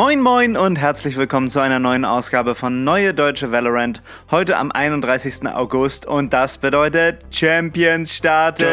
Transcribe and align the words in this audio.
Moin 0.00 0.22
moin 0.22 0.56
und 0.56 0.76
herzlich 0.76 1.16
willkommen 1.16 1.50
zu 1.50 1.60
einer 1.60 1.78
neuen 1.78 2.04
Ausgabe 2.04 2.54
von 2.54 2.84
Neue 2.84 3.12
Deutsche 3.12 3.52
Valorant. 3.52 4.02
Heute 4.30 4.56
am 4.56 4.72
31. 4.72 5.46
August 5.46 6.06
und 6.06 6.32
das 6.32 6.58
bedeutet 6.58 7.22
Champions 7.30 8.16
starten. 8.16 8.64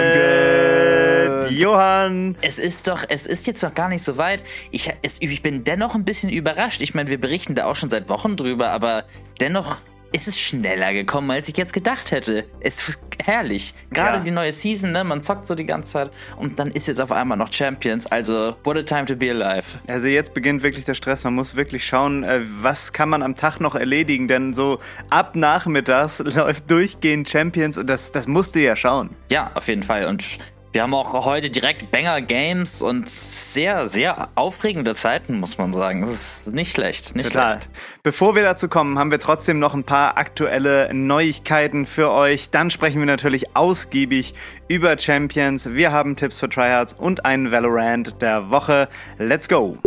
Johann. 1.50 2.36
Es 2.42 2.60
ist 2.60 2.88
doch, 2.88 3.04
es 3.08 3.26
ist 3.26 3.48
jetzt 3.48 3.64
noch 3.64 3.74
gar 3.74 3.90
nicht 3.90 4.04
so 4.04 4.18
weit. 4.18 4.44
Ich, 4.72 4.92
es, 5.02 5.22
ich 5.22 5.42
bin 5.42 5.64
dennoch 5.64 5.96
ein 5.96 6.06
bisschen 6.06 6.30
überrascht. 6.30 6.82
Ich 6.82 6.94
meine, 6.94 7.10
wir 7.10 7.20
berichten 7.20 7.56
da 7.56 7.66
auch 7.66 7.76
schon 7.76 7.90
seit 7.90 8.10
Wochen 8.10 8.36
drüber, 8.36 8.70
aber 8.70 9.06
dennoch 9.40 9.78
es 10.14 10.28
ist 10.28 10.40
schneller 10.40 10.94
gekommen, 10.94 11.30
als 11.32 11.50
ich 11.50 11.58
jetzt 11.58 11.74
gedacht 11.74 12.12
hätte. 12.12 12.46
Es 12.60 12.88
ist 12.88 13.00
herrlich. 13.24 13.74
Gerade 13.92 14.18
ja. 14.18 14.24
die 14.24 14.32
neue 14.32 14.52
Season, 14.52 14.92
ne? 14.92 15.04
Man 15.04 15.22
zockt 15.22 15.46
so 15.46 15.56
die 15.56 15.66
ganze 15.66 15.92
Zeit 15.92 16.12
und 16.38 16.60
dann 16.60 16.72
ist 16.72 16.88
jetzt 16.88 17.02
auf 17.02 17.12
einmal 17.12 17.38
noch 17.38 17.52
Champions. 17.52 18.08
Also, 18.08 18.56
what 18.64 18.78
a 18.78 18.84
time 18.84 19.06
to 19.06 19.16
be 19.16 19.30
alive. 19.30 19.80
Also 19.88 20.08
jetzt 20.08 20.34
beginnt 20.34 20.64
wirklich 20.64 20.86
der 20.86 20.96
Stress. 20.96 21.24
Man 21.24 21.36
muss 21.36 21.56
wirklich 21.56 21.86
schauen, 21.86 22.24
äh, 22.24 22.42
was 22.62 22.94
kann 22.94 23.10
man 23.10 23.22
am 23.22 23.36
Tag 23.36 23.60
noch 23.60 23.76
erledigen, 23.76 24.28
denn 24.28 24.54
so 24.54 24.80
ab 25.10 25.36
nachmittags 25.36 26.20
läuft 26.26 26.72
durchgehend 26.72 27.30
Champions 27.30 27.78
und 27.78 27.90
das, 27.90 28.12
das 28.12 28.28
musst 28.28 28.56
du 28.56 28.60
ja 28.60 28.76
schauen. 28.76 29.10
Ja, 29.30 29.52
auf 29.56 29.68
jeden 29.68 29.84
Fall. 29.84 30.06
Und 30.06 30.24
wir 30.72 30.84
haben 30.84 30.94
auch 30.94 31.26
heute 31.26 31.50
direkt 31.50 31.92
Banger 31.92 32.22
Games 32.22 32.82
und 32.82 33.10
sehr, 33.10 33.88
sehr 33.88 34.30
aufregende 34.36 34.96
Zeiten, 34.96 35.40
muss 35.40 35.58
man 35.58 35.74
sagen. 35.74 36.02
Das 36.02 36.12
ist 36.12 36.54
nicht 36.54 36.72
schlecht, 36.72 37.16
nicht 37.16 37.28
Total. 37.28 37.52
schlecht. 37.52 37.70
Bevor 38.04 38.36
wir 38.36 38.44
dazu 38.44 38.68
kommen, 38.68 39.00
haben 39.00 39.12
wir 39.12 39.20
trotzdem 39.20 39.60
noch 39.60 39.74
ein 39.74 39.84
paar 39.84 40.18
aktuelle 40.18 40.94
Neuigkeiten 40.94 41.86
für 41.86 42.12
euch. 42.12 42.50
Dann 42.50 42.70
sprechen 42.70 43.00
wir 43.00 43.06
natürlich 43.06 43.56
ausgiebig 43.56 44.34
über 44.68 44.98
Champions. 44.98 45.72
Wir 45.72 45.92
haben 45.92 46.16
Tipps 46.16 46.40
für 46.40 46.50
Tryhards 46.50 46.94
und 46.94 47.26
einen 47.26 47.52
Valorant 47.52 48.22
der 48.22 48.50
Woche. 48.52 48.90
Let's 49.18 49.48
go! 49.48 49.78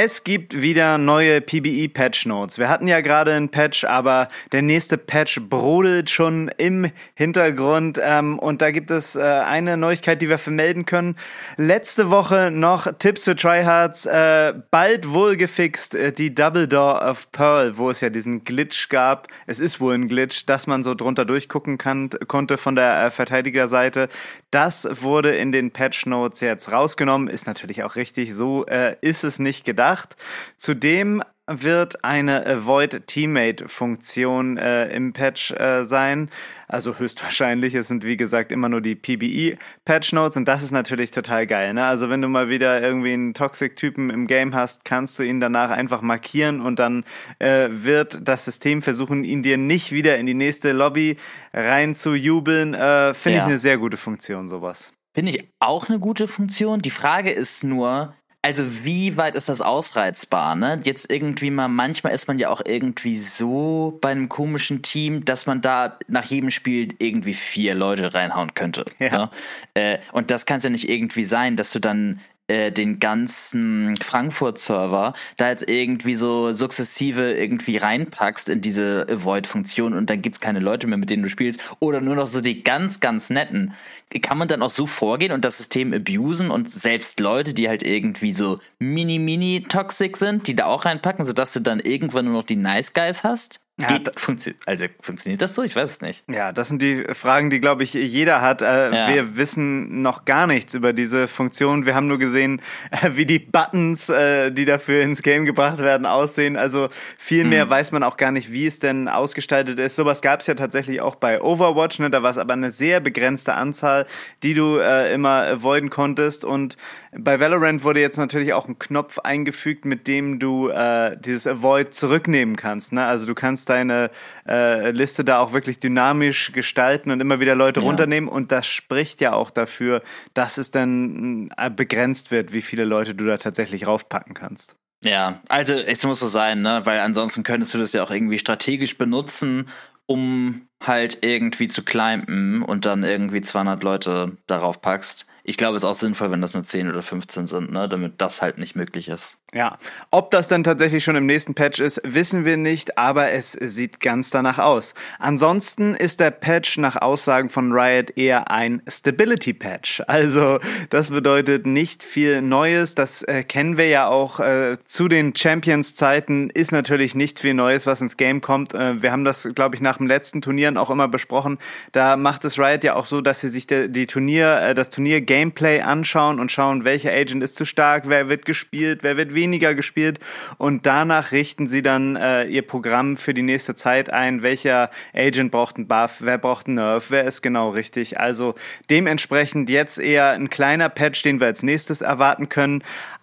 Es 0.00 0.22
gibt 0.22 0.62
wieder 0.62 0.96
neue 0.96 1.40
PBE-Patch 1.40 2.26
Notes. 2.26 2.56
Wir 2.56 2.68
hatten 2.68 2.86
ja 2.86 3.00
gerade 3.00 3.34
einen 3.34 3.48
Patch, 3.48 3.82
aber 3.82 4.28
der 4.52 4.62
nächste 4.62 4.96
Patch 4.96 5.40
brodelt 5.48 6.08
schon 6.08 6.52
im 6.56 6.92
Hintergrund. 7.14 7.98
Ähm, 8.00 8.38
und 8.38 8.62
da 8.62 8.70
gibt 8.70 8.92
es 8.92 9.16
äh, 9.16 9.22
eine 9.22 9.76
Neuigkeit, 9.76 10.22
die 10.22 10.28
wir 10.28 10.38
vermelden 10.38 10.86
können. 10.86 11.16
Letzte 11.56 12.10
Woche 12.10 12.52
noch 12.52 12.86
Tipps 13.00 13.24
für 13.24 13.34
Tryhards. 13.34 14.06
Äh, 14.06 14.54
bald 14.70 15.10
wohl 15.10 15.36
gefixt 15.36 15.96
äh, 15.96 16.12
die 16.12 16.32
Double 16.32 16.68
Door 16.68 17.02
of 17.02 17.32
Pearl, 17.32 17.76
wo 17.76 17.90
es 17.90 18.00
ja 18.00 18.08
diesen 18.08 18.44
Glitch 18.44 18.90
gab. 18.90 19.26
Es 19.48 19.58
ist 19.58 19.80
wohl 19.80 19.94
ein 19.94 20.06
Glitch, 20.06 20.46
dass 20.46 20.68
man 20.68 20.84
so 20.84 20.94
drunter 20.94 21.24
durchgucken 21.24 21.76
kann, 21.76 22.10
konnte 22.28 22.56
von 22.56 22.76
der 22.76 23.06
äh, 23.06 23.10
Verteidigerseite. 23.10 24.10
Das 24.52 24.88
wurde 25.02 25.34
in 25.34 25.50
den 25.50 25.72
Patch 25.72 26.06
Notes 26.06 26.40
jetzt 26.40 26.70
rausgenommen. 26.70 27.26
Ist 27.26 27.48
natürlich 27.48 27.82
auch 27.82 27.96
richtig. 27.96 28.32
So 28.32 28.64
äh, 28.66 28.94
ist 29.00 29.24
es 29.24 29.38
nicht 29.38 29.64
gedacht. 29.64 30.16
Zudem 30.56 31.22
wird 31.48 32.04
eine 32.04 32.46
Avoid 32.46 33.06
Teammate 33.06 33.68
Funktion 33.68 34.58
äh, 34.58 34.88
im 34.88 35.12
Patch 35.12 35.52
äh, 35.52 35.84
sein. 35.84 36.30
Also 36.68 36.98
höchstwahrscheinlich. 36.98 37.74
Es 37.74 37.88
sind 37.88 38.04
wie 38.04 38.18
gesagt 38.18 38.52
immer 38.52 38.68
nur 38.68 38.82
die 38.82 38.94
PBE 38.94 39.56
Patch 39.84 40.12
Notes 40.12 40.36
und 40.36 40.46
das 40.46 40.62
ist 40.62 40.72
natürlich 40.72 41.10
total 41.10 41.46
geil. 41.46 41.72
Ne? 41.72 41.84
Also 41.84 42.10
wenn 42.10 42.20
du 42.20 42.28
mal 42.28 42.50
wieder 42.50 42.82
irgendwie 42.82 43.14
einen 43.14 43.32
Toxic 43.32 43.76
Typen 43.76 44.10
im 44.10 44.26
Game 44.26 44.54
hast, 44.54 44.84
kannst 44.84 45.18
du 45.18 45.22
ihn 45.22 45.40
danach 45.40 45.70
einfach 45.70 46.02
markieren 46.02 46.60
und 46.60 46.78
dann 46.78 47.04
äh, 47.38 47.68
wird 47.70 48.18
das 48.22 48.44
System 48.44 48.82
versuchen, 48.82 49.24
ihn 49.24 49.42
dir 49.42 49.56
nicht 49.56 49.92
wieder 49.92 50.18
in 50.18 50.26
die 50.26 50.34
nächste 50.34 50.72
Lobby 50.72 51.16
rein 51.54 51.96
zu 51.96 52.14
jubeln. 52.14 52.74
Äh, 52.74 53.14
Finde 53.14 53.38
ja. 53.38 53.44
ich 53.44 53.48
eine 53.48 53.58
sehr 53.58 53.78
gute 53.78 53.96
Funktion, 53.96 54.48
sowas. 54.48 54.92
Finde 55.14 55.32
ich 55.32 55.48
auch 55.58 55.88
eine 55.88 55.98
gute 55.98 56.28
Funktion. 56.28 56.82
Die 56.82 56.90
Frage 56.90 57.30
ist 57.30 57.64
nur, 57.64 58.14
also 58.42 58.84
wie 58.84 59.16
weit 59.16 59.34
ist 59.34 59.48
das 59.48 59.60
ausreizbar? 59.60 60.54
Ne? 60.54 60.80
Jetzt 60.84 61.12
irgendwie 61.12 61.50
mal, 61.50 61.68
manchmal 61.68 62.14
ist 62.14 62.28
man 62.28 62.38
ja 62.38 62.50
auch 62.50 62.62
irgendwie 62.64 63.18
so 63.18 63.98
bei 64.00 64.10
einem 64.10 64.28
komischen 64.28 64.82
Team, 64.82 65.24
dass 65.24 65.46
man 65.46 65.60
da 65.60 65.98
nach 66.06 66.24
jedem 66.24 66.50
Spiel 66.50 66.94
irgendwie 66.98 67.34
vier 67.34 67.74
Leute 67.74 68.14
reinhauen 68.14 68.54
könnte. 68.54 68.84
Ja. 68.98 69.10
Ne? 69.10 69.30
Äh, 69.74 69.98
und 70.12 70.30
das 70.30 70.46
kann 70.46 70.58
es 70.58 70.64
ja 70.64 70.70
nicht 70.70 70.88
irgendwie 70.88 71.24
sein, 71.24 71.56
dass 71.56 71.72
du 71.72 71.80
dann 71.80 72.20
äh, 72.48 72.72
den 72.72 72.98
ganzen 72.98 73.94
Frankfurt-Server 73.96 75.12
da 75.36 75.48
jetzt 75.48 75.68
irgendwie 75.68 76.14
so 76.14 76.52
sukzessive 76.52 77.32
irgendwie 77.32 77.76
reinpackst 77.76 78.48
in 78.48 78.60
diese 78.60 79.06
Avoid-Funktion 79.08 79.94
und 79.94 80.10
dann 80.10 80.22
gibt's 80.22 80.40
keine 80.40 80.60
Leute 80.60 80.86
mehr, 80.86 80.98
mit 80.98 81.10
denen 81.10 81.22
du 81.22 81.28
spielst 81.28 81.60
oder 81.78 82.00
nur 82.00 82.16
noch 82.16 82.26
so 82.26 82.40
die 82.40 82.64
ganz, 82.64 83.00
ganz 83.00 83.30
netten. 83.30 83.74
Kann 84.22 84.38
man 84.38 84.48
dann 84.48 84.62
auch 84.62 84.70
so 84.70 84.86
vorgehen 84.86 85.32
und 85.32 85.44
das 85.44 85.58
System 85.58 85.92
abusen 85.92 86.50
und 86.50 86.70
selbst 86.70 87.20
Leute, 87.20 87.54
die 87.54 87.68
halt 87.68 87.82
irgendwie 87.82 88.32
so 88.32 88.58
mini-mini-toxic 88.78 90.16
sind, 90.16 90.46
die 90.46 90.56
da 90.56 90.64
auch 90.66 90.86
reinpacken, 90.86 91.24
sodass 91.24 91.52
du 91.52 91.60
dann 91.60 91.80
irgendwann 91.80 92.24
nur 92.24 92.34
noch 92.34 92.44
die 92.44 92.56
Nice 92.56 92.94
Guys 92.94 93.24
hast? 93.24 93.60
Ja, 93.80 93.86
Geht, 93.86 94.18
funktio 94.18 94.54
also 94.66 94.86
funktioniert 95.00 95.40
das 95.40 95.54
so? 95.54 95.62
Ich 95.62 95.76
weiß 95.76 95.88
es 95.88 96.00
nicht. 96.00 96.24
Ja, 96.28 96.50
das 96.50 96.66
sind 96.66 96.82
die 96.82 97.04
Fragen, 97.12 97.48
die, 97.48 97.60
glaube 97.60 97.84
ich, 97.84 97.94
jeder 97.94 98.40
hat. 98.40 98.60
Äh, 98.60 98.64
ja. 98.92 99.08
Wir 99.08 99.36
wissen 99.36 100.02
noch 100.02 100.24
gar 100.24 100.48
nichts 100.48 100.74
über 100.74 100.92
diese 100.92 101.28
Funktion. 101.28 101.86
Wir 101.86 101.94
haben 101.94 102.08
nur 102.08 102.18
gesehen, 102.18 102.60
äh, 102.90 103.10
wie 103.12 103.24
die 103.24 103.38
Buttons, 103.38 104.08
äh, 104.08 104.50
die 104.50 104.64
dafür 104.64 105.02
ins 105.02 105.22
Game 105.22 105.44
gebracht 105.44 105.78
werden, 105.78 106.06
aussehen. 106.06 106.56
Also 106.56 106.88
viel 107.18 107.44
mehr 107.44 107.66
mhm. 107.66 107.70
weiß 107.70 107.92
man 107.92 108.02
auch 108.02 108.16
gar 108.16 108.32
nicht, 108.32 108.50
wie 108.50 108.66
es 108.66 108.80
denn 108.80 109.06
ausgestaltet 109.06 109.78
ist. 109.78 109.94
Sowas 109.94 110.22
gab 110.22 110.40
es 110.40 110.48
ja 110.48 110.54
tatsächlich 110.54 111.00
auch 111.00 111.14
bei 111.14 111.40
Overwatch. 111.40 112.00
Ne? 112.00 112.10
Da 112.10 112.24
war 112.24 112.30
es 112.30 112.38
aber 112.38 112.54
eine 112.54 112.72
sehr 112.72 112.98
begrenzte 112.98 113.54
Anzahl, 113.54 114.06
die 114.42 114.54
du 114.54 114.78
äh, 114.78 115.14
immer 115.14 115.46
avoiden 115.46 115.88
konntest. 115.88 116.44
Und 116.44 116.76
bei 117.16 117.38
Valorant 117.38 117.84
wurde 117.84 118.00
jetzt 118.00 118.18
natürlich 118.18 118.54
auch 118.54 118.66
ein 118.66 118.80
Knopf 118.80 119.20
eingefügt, 119.20 119.84
mit 119.84 120.08
dem 120.08 120.40
du 120.40 120.68
äh, 120.68 121.16
dieses 121.16 121.46
Avoid 121.46 121.94
zurücknehmen 121.94 122.56
kannst. 122.56 122.92
Ne? 122.92 123.04
Also 123.04 123.24
du 123.24 123.36
kannst 123.36 123.67
deine 123.68 124.10
äh, 124.46 124.90
Liste 124.90 125.24
da 125.24 125.40
auch 125.40 125.52
wirklich 125.52 125.78
dynamisch 125.78 126.52
gestalten 126.52 127.10
und 127.10 127.20
immer 127.20 127.40
wieder 127.40 127.54
Leute 127.54 127.80
ja. 127.80 127.86
runternehmen. 127.86 128.28
Und 128.28 128.52
das 128.52 128.66
spricht 128.66 129.20
ja 129.20 129.32
auch 129.32 129.50
dafür, 129.50 130.02
dass 130.34 130.58
es 130.58 130.70
dann 130.70 131.50
äh, 131.56 131.70
begrenzt 131.70 132.30
wird, 132.30 132.52
wie 132.52 132.62
viele 132.62 132.84
Leute 132.84 133.14
du 133.14 133.24
da 133.24 133.36
tatsächlich 133.36 133.86
raufpacken 133.86 134.34
kannst. 134.34 134.74
Ja, 135.04 135.40
also 135.48 135.74
es 135.74 136.04
muss 136.04 136.20
so 136.20 136.26
sein, 136.26 136.62
ne? 136.62 136.80
Weil 136.84 136.98
ansonsten 137.00 137.44
könntest 137.44 137.72
du 137.72 137.78
das 137.78 137.92
ja 137.92 138.02
auch 138.02 138.10
irgendwie 138.10 138.38
strategisch 138.38 138.98
benutzen, 138.98 139.68
um 140.06 140.66
halt 140.84 141.18
irgendwie 141.20 141.68
zu 141.68 141.84
climben 141.84 142.62
und 142.62 142.84
dann 142.84 143.04
irgendwie 143.04 143.40
200 143.40 143.82
Leute 143.82 144.36
darauf 144.46 144.80
packst 144.80 145.26
ich 145.48 145.56
glaube, 145.56 145.76
es 145.76 145.82
ist 145.82 145.88
auch 145.88 145.94
sinnvoll, 145.94 146.30
wenn 146.30 146.42
das 146.42 146.52
nur 146.52 146.62
10 146.62 146.90
oder 146.90 147.00
15 147.00 147.46
sind, 147.46 147.72
ne? 147.72 147.88
damit 147.88 148.20
das 148.20 148.42
halt 148.42 148.58
nicht 148.58 148.76
möglich 148.76 149.08
ist. 149.08 149.38
Ja, 149.54 149.78
ob 150.10 150.30
das 150.30 150.48
dann 150.48 150.62
tatsächlich 150.62 151.02
schon 151.02 151.16
im 151.16 151.24
nächsten 151.24 151.54
Patch 151.54 151.80
ist, 151.80 152.02
wissen 152.04 152.44
wir 152.44 152.58
nicht, 152.58 152.98
aber 152.98 153.30
es 153.30 153.52
sieht 153.52 153.98
ganz 153.98 154.28
danach 154.28 154.58
aus. 154.58 154.92
Ansonsten 155.18 155.94
ist 155.94 156.20
der 156.20 156.32
Patch 156.32 156.76
nach 156.76 156.96
Aussagen 156.96 157.48
von 157.48 157.72
Riot 157.72 158.10
eher 158.18 158.50
ein 158.50 158.82
Stability 158.86 159.54
Patch. 159.54 160.02
Also 160.06 160.58
das 160.90 161.08
bedeutet 161.08 161.66
nicht 161.66 162.04
viel 162.04 162.42
Neues. 162.42 162.94
Das 162.94 163.22
äh, 163.22 163.42
kennen 163.42 163.78
wir 163.78 163.88
ja 163.88 164.06
auch 164.06 164.40
äh, 164.40 164.76
zu 164.84 165.08
den 165.08 165.34
Champions-Zeiten 165.34 166.50
ist 166.50 166.72
natürlich 166.72 167.14
nicht 167.14 167.38
viel 167.38 167.54
Neues, 167.54 167.86
was 167.86 168.02
ins 168.02 168.18
Game 168.18 168.42
kommt. 168.42 168.74
Äh, 168.74 169.00
wir 169.00 169.12
haben 169.12 169.24
das, 169.24 169.48
glaube 169.54 169.76
ich, 169.76 169.80
nach 169.80 169.96
dem 169.96 170.08
letzten 170.08 170.42
Turnieren 170.42 170.76
auch 170.76 170.90
immer 170.90 171.08
besprochen. 171.08 171.56
Da 171.92 172.18
macht 172.18 172.44
es 172.44 172.58
Riot 172.58 172.84
ja 172.84 172.96
auch 172.96 173.06
so, 173.06 173.22
dass 173.22 173.40
sie 173.40 173.48
sich 173.48 173.66
de, 173.66 173.88
die 173.88 174.06
Turnier, 174.06 174.60
äh, 174.60 174.74
das 174.74 174.90
Turnier 174.90 175.22
Gameplay 175.38 175.82
anschauen 175.82 176.40
und 176.40 176.50
schauen, 176.50 176.84
welcher 176.84 177.12
Agent 177.12 177.44
ist 177.44 177.54
zu 177.54 177.64
stark, 177.64 178.08
wer 178.08 178.28
wird 178.28 178.44
gespielt, 178.44 179.00
wer 179.02 179.16
wird 179.16 179.34
weniger 179.34 179.76
gespielt 179.76 180.18
und 180.56 180.84
danach 180.84 181.30
richten 181.30 181.68
sie 181.68 181.80
dann 181.80 182.16
äh, 182.16 182.42
ihr 182.46 182.66
Programm 182.66 183.16
für 183.16 183.34
die 183.34 183.42
nächste 183.42 183.76
Zeit 183.76 184.10
ein, 184.10 184.42
welcher 184.42 184.90
Agent 185.14 185.52
braucht 185.52 185.76
einen 185.76 185.86
Buff, 185.86 186.16
wer 186.18 186.38
braucht 186.38 186.66
einen 186.66 186.74
Nerf, 186.74 187.12
wer 187.12 187.22
ist 187.22 187.42
genau 187.42 187.70
richtig. 187.70 188.18
Also 188.18 188.56
dementsprechend 188.90 189.70
jetzt 189.70 190.00
eher 190.00 190.30
ein 190.30 190.50
kleiner 190.50 190.88
Patch, 190.88 191.22
den 191.22 191.38
wir 191.38 191.46
als 191.46 191.62
nächstes 191.62 192.00
erwarten 192.00 192.48
können. 192.48 192.82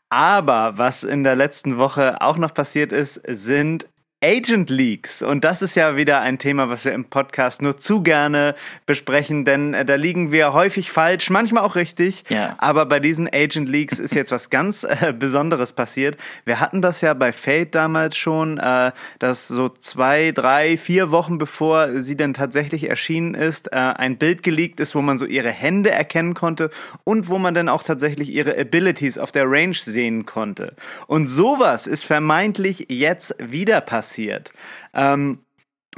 Aber 0.09 0.77
was 0.77 1.03
in 1.03 1.25
der 1.25 1.35
letzten 1.35 1.77
Woche 1.77 2.21
auch 2.21 2.37
noch 2.37 2.53
passiert 2.53 2.93
ist, 2.93 3.21
sind 3.27 3.87
Agent 4.23 4.69
Leaks. 4.69 5.21
Und 5.21 5.43
das 5.43 5.61
ist 5.61 5.75
ja 5.75 5.97
wieder 5.97 6.21
ein 6.21 6.39
Thema, 6.39 6.69
was 6.69 6.85
wir 6.85 6.93
im 6.93 7.05
Podcast 7.05 7.61
nur 7.61 7.77
zu 7.77 8.01
gerne 8.01 8.55
besprechen, 8.85 9.43
denn 9.43 9.73
äh, 9.73 9.83
da 9.83 9.95
liegen 9.95 10.31
wir 10.31 10.53
häufig 10.53 10.89
falsch, 10.89 11.29
manchmal 11.29 11.63
auch 11.63 11.75
richtig. 11.75 12.23
Ja. 12.29 12.55
Aber 12.57 12.85
bei 12.85 13.01
diesen 13.01 13.27
Agent 13.27 13.67
Leaks 13.67 13.99
ist 13.99 14.15
jetzt 14.15 14.31
was 14.31 14.49
ganz 14.49 14.83
äh, 14.83 15.13
Besonderes 15.17 15.73
passiert. 15.73 16.17
Wir 16.45 16.61
hatten 16.61 16.81
das 16.81 17.01
ja 17.01 17.13
bei 17.13 17.33
Fate 17.33 17.75
damals 17.75 18.15
schon, 18.15 18.57
äh, 18.57 18.93
dass 19.19 19.49
so 19.49 19.67
zwei, 19.67 20.31
drei, 20.31 20.77
vier 20.77 21.11
Wochen 21.11 21.37
bevor 21.37 22.01
sie 22.01 22.15
denn 22.15 22.33
tatsächlich 22.33 22.89
erschienen 22.89 23.35
ist, 23.35 23.73
äh, 23.73 23.75
ein 23.75 24.17
Bild 24.17 24.43
geleakt 24.43 24.79
ist, 24.79 24.95
wo 24.95 25.01
man 25.01 25.17
so 25.17 25.25
ihre 25.25 25.51
Hände 25.51 25.91
erkennen 25.91 26.33
konnte 26.33 26.69
und 27.03 27.27
wo 27.27 27.37
man 27.37 27.53
dann 27.53 27.67
auch 27.67 27.83
tatsächlich 27.83 28.31
ihre 28.31 28.57
Abilities 28.57 29.17
auf 29.17 29.33
der 29.33 29.43
Range 29.45 29.75
sehen 29.75 30.25
konnte. 30.25 30.73
Und 31.05 31.27
sowas 31.27 31.85
ist 31.85 32.05
vermeintlich 32.05 32.85
jetzt 32.89 33.35
wieder 33.39 33.81
passiert 33.81 34.04
passiert. 34.05 34.53
Ähm, 34.93 35.39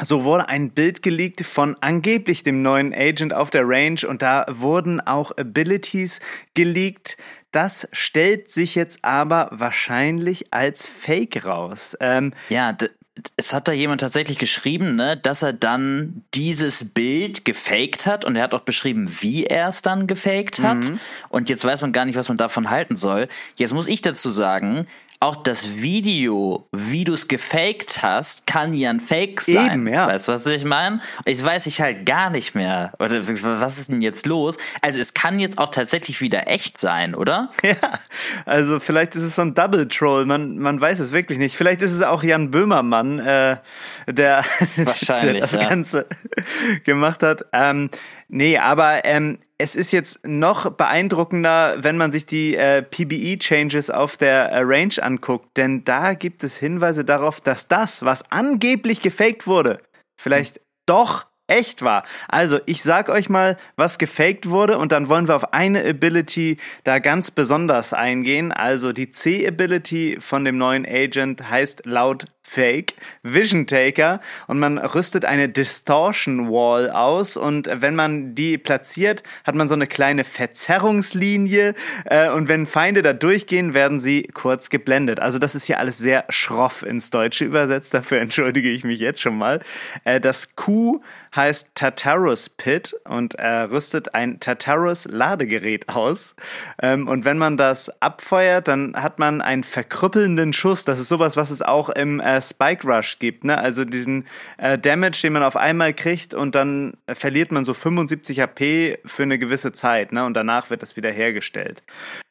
so 0.01 0.23
wurde 0.23 0.47
ein 0.47 0.71
Bild 0.71 1.01
geleakt 1.01 1.43
von 1.45 1.75
angeblich 1.81 2.43
dem 2.43 2.61
neuen 2.61 2.93
Agent 2.93 3.33
auf 3.33 3.49
der 3.49 3.67
Range 3.67 3.99
und 4.07 4.21
da 4.21 4.45
wurden 4.47 5.01
auch 5.01 5.35
Abilities 5.37 6.19
geleakt. 6.53 7.17
Das 7.51 7.87
stellt 7.91 8.51
sich 8.51 8.75
jetzt 8.75 9.03
aber 9.03 9.49
wahrscheinlich 9.51 10.53
als 10.53 10.87
Fake 10.87 11.43
raus. 11.45 11.97
Ähm, 11.99 12.33
ja, 12.49 12.77
es 13.35 13.53
hat 13.53 13.67
da 13.67 13.71
jemand 13.71 14.01
tatsächlich 14.01 14.37
geschrieben, 14.37 14.95
ne, 14.95 15.17
dass 15.17 15.41
er 15.41 15.53
dann 15.53 16.23
dieses 16.35 16.93
Bild 16.93 17.45
gefaked 17.45 18.05
hat 18.05 18.23
und 18.23 18.35
er 18.35 18.43
hat 18.43 18.53
auch 18.53 18.61
beschrieben, 18.61 19.09
wie 19.21 19.45
er 19.45 19.69
es 19.69 19.81
dann 19.81 20.05
gefaked 20.05 20.59
hat. 20.59 20.83
Mhm. 20.83 20.99
Und 21.29 21.49
jetzt 21.49 21.65
weiß 21.65 21.81
man 21.81 21.91
gar 21.91 22.05
nicht, 22.05 22.15
was 22.15 22.27
man 22.27 22.37
davon 22.37 22.69
halten 22.69 22.95
soll. 22.95 23.27
Jetzt 23.55 23.73
muss 23.73 23.87
ich 23.87 24.03
dazu 24.03 24.29
sagen, 24.29 24.87
auch 25.19 25.37
das 25.37 25.77
Video, 25.77 26.67
wie 26.71 27.03
du 27.03 27.13
es 27.13 27.27
gefaked 27.27 28.03
hast, 28.03 28.45
kann 28.45 28.73
ja 28.73 28.91
ein 28.91 28.99
Fake 28.99 29.41
sein. 29.41 29.71
Eben, 29.71 29.87
ja. 29.87 30.07
Weißt 30.07 30.27
du, 30.27 30.31
was 30.31 30.45
ich 30.45 30.63
meine? 30.63 31.01
Ich 31.25 31.43
weiß 31.43 31.65
ich 31.65 31.81
halt 31.81 32.05
gar 32.05 32.29
nicht 32.29 32.53
mehr. 32.53 32.93
Oder 32.99 33.27
was 33.27 33.77
ist 33.77 33.89
denn 33.89 34.01
jetzt 34.01 34.27
los? 34.27 34.57
Also 34.81 34.99
es 34.99 35.13
kann 35.13 35.39
jetzt 35.39 35.57
auch 35.57 35.71
tatsächlich 35.71 36.21
wieder 36.21 36.47
echt 36.47 36.77
sein, 36.77 37.15
oder? 37.15 37.49
Ja, 37.67 37.99
also 38.45 38.79
vielleicht 38.79 39.15
ist 39.15 39.23
es 39.23 39.35
so 39.35 39.41
ein 39.41 39.53
Double 39.53 39.89
Troll. 39.89 40.25
Man, 40.25 40.57
man 40.57 40.79
weiß 40.79 40.99
es 40.99 41.11
wirklich 41.11 41.37
nicht. 41.37 41.57
Vielleicht 41.57 41.81
ist 41.81 41.91
es 41.91 42.01
auch 42.01 42.23
Jan 42.23 42.49
Böhmermann, 42.49 43.19
äh, 43.19 43.57
der, 44.07 44.45
der 44.77 44.85
das 44.85 45.51
ja. 45.51 45.67
Ganze 45.67 46.05
gemacht 46.85 47.23
hat. 47.23 47.45
Ähm, 47.51 47.89
Nee, 48.29 48.57
aber 48.57 49.05
ähm, 49.05 49.39
es 49.57 49.75
ist 49.75 49.91
jetzt 49.91 50.25
noch 50.25 50.71
beeindruckender, 50.71 51.77
wenn 51.79 51.97
man 51.97 52.11
sich 52.11 52.25
die 52.25 52.55
äh, 52.55 52.83
PBE-Changes 52.83 53.89
auf 53.89 54.17
der 54.17 54.51
äh, 54.51 54.59
Range 54.61 54.93
anguckt, 55.01 55.57
denn 55.57 55.83
da 55.83 56.13
gibt 56.13 56.43
es 56.43 56.57
Hinweise 56.57 57.03
darauf, 57.03 57.41
dass 57.41 57.67
das, 57.67 58.05
was 58.05 58.31
angeblich 58.31 59.01
gefaked 59.01 59.47
wurde, 59.47 59.79
vielleicht 60.15 60.57
hm. 60.57 60.61
doch 60.85 61.25
echt 61.47 61.81
war. 61.81 62.03
Also, 62.27 62.59
ich 62.65 62.83
sag 62.83 63.09
euch 63.09 63.29
mal, 63.29 63.57
was 63.77 63.97
gefaked 63.97 64.49
wurde 64.49 64.77
und 64.77 64.91
dann 64.91 65.09
wollen 65.09 65.27
wir 65.27 65.35
auf 65.35 65.53
eine 65.53 65.83
Ability 65.83 66.57
da 66.83 66.99
ganz 66.99 67.31
besonders 67.31 67.93
eingehen. 67.93 68.51
Also, 68.51 68.91
die 68.91 69.11
C-Ability 69.11 70.17
von 70.19 70.43
dem 70.45 70.57
neuen 70.57 70.85
Agent 70.85 71.49
heißt 71.49 71.85
laut 71.85 72.25
Fake, 72.49 72.95
Vision 73.23 73.67
Taker 73.67 74.21
und 74.47 74.57
man 74.57 74.77
rüstet 74.77 75.25
eine 75.25 75.49
Distortion 75.49 76.49
Wall 76.49 76.89
aus 76.89 77.35
und 77.35 77.69
wenn 77.71 77.93
man 77.93 78.35
die 78.35 78.57
platziert, 78.57 79.21
hat 79.43 79.53
man 79.53 79.67
so 79.67 79.73
eine 79.73 79.85
kleine 79.85 80.23
Verzerrungslinie 80.23 81.75
äh, 82.05 82.29
und 82.29 82.47
wenn 82.47 82.65
Feinde 82.65 83.01
da 83.01 83.11
durchgehen, 83.11 83.73
werden 83.73 83.99
sie 83.99 84.23
kurz 84.33 84.69
geblendet. 84.69 85.19
Also 85.19 85.39
das 85.39 85.55
ist 85.55 85.65
hier 85.65 85.77
alles 85.77 85.97
sehr 85.97 86.23
schroff 86.29 86.83
ins 86.83 87.09
Deutsche 87.09 87.43
übersetzt, 87.43 87.93
dafür 87.93 88.21
entschuldige 88.21 88.71
ich 88.71 88.85
mich 88.85 89.01
jetzt 89.01 89.19
schon 89.21 89.37
mal. 89.37 89.59
Äh, 90.05 90.21
das 90.21 90.55
Q 90.55 91.01
heißt 91.35 91.71
Tartarus 91.75 92.49
Pit 92.49 92.95
und 93.03 93.35
er 93.35 93.69
rüstet 93.71 94.15
ein 94.15 94.39
Tartarus 94.39 95.05
Ladegerät 95.05 95.89
aus 95.89 96.35
ähm, 96.81 97.09
und 97.09 97.25
wenn 97.25 97.37
man 97.37 97.57
das 97.57 97.89
abfeuert, 98.01 98.69
dann 98.69 98.95
hat 98.95 99.19
man 99.19 99.41
einen 99.41 99.65
verkrüppelnden 99.65 100.53
Schuss. 100.53 100.85
Das 100.85 100.99
ist 101.01 101.09
sowas, 101.09 101.35
was 101.35 101.51
es 101.51 101.61
auch 101.61 101.89
im 101.89 102.21
äh, 102.21 102.36
Spike 102.41 102.87
Rush 102.87 103.19
gibt, 103.19 103.43
ne? 103.43 103.57
Also 103.57 103.85
diesen 103.85 104.25
äh, 104.57 104.77
Damage, 104.77 105.19
den 105.21 105.33
man 105.33 105.43
auf 105.43 105.55
einmal 105.55 105.93
kriegt 105.93 106.33
und 106.33 106.55
dann 106.55 106.97
verliert 107.07 107.51
man 107.51 107.65
so 107.65 107.73
75 107.73 108.39
HP 108.39 108.99
für 109.05 109.23
eine 109.23 109.39
gewisse 109.39 109.71
Zeit, 109.71 110.11
ne? 110.11 110.25
Und 110.25 110.33
danach 110.33 110.69
wird 110.69 110.81
das 110.81 110.95
wieder 110.95 111.11
hergestellt. 111.11 111.83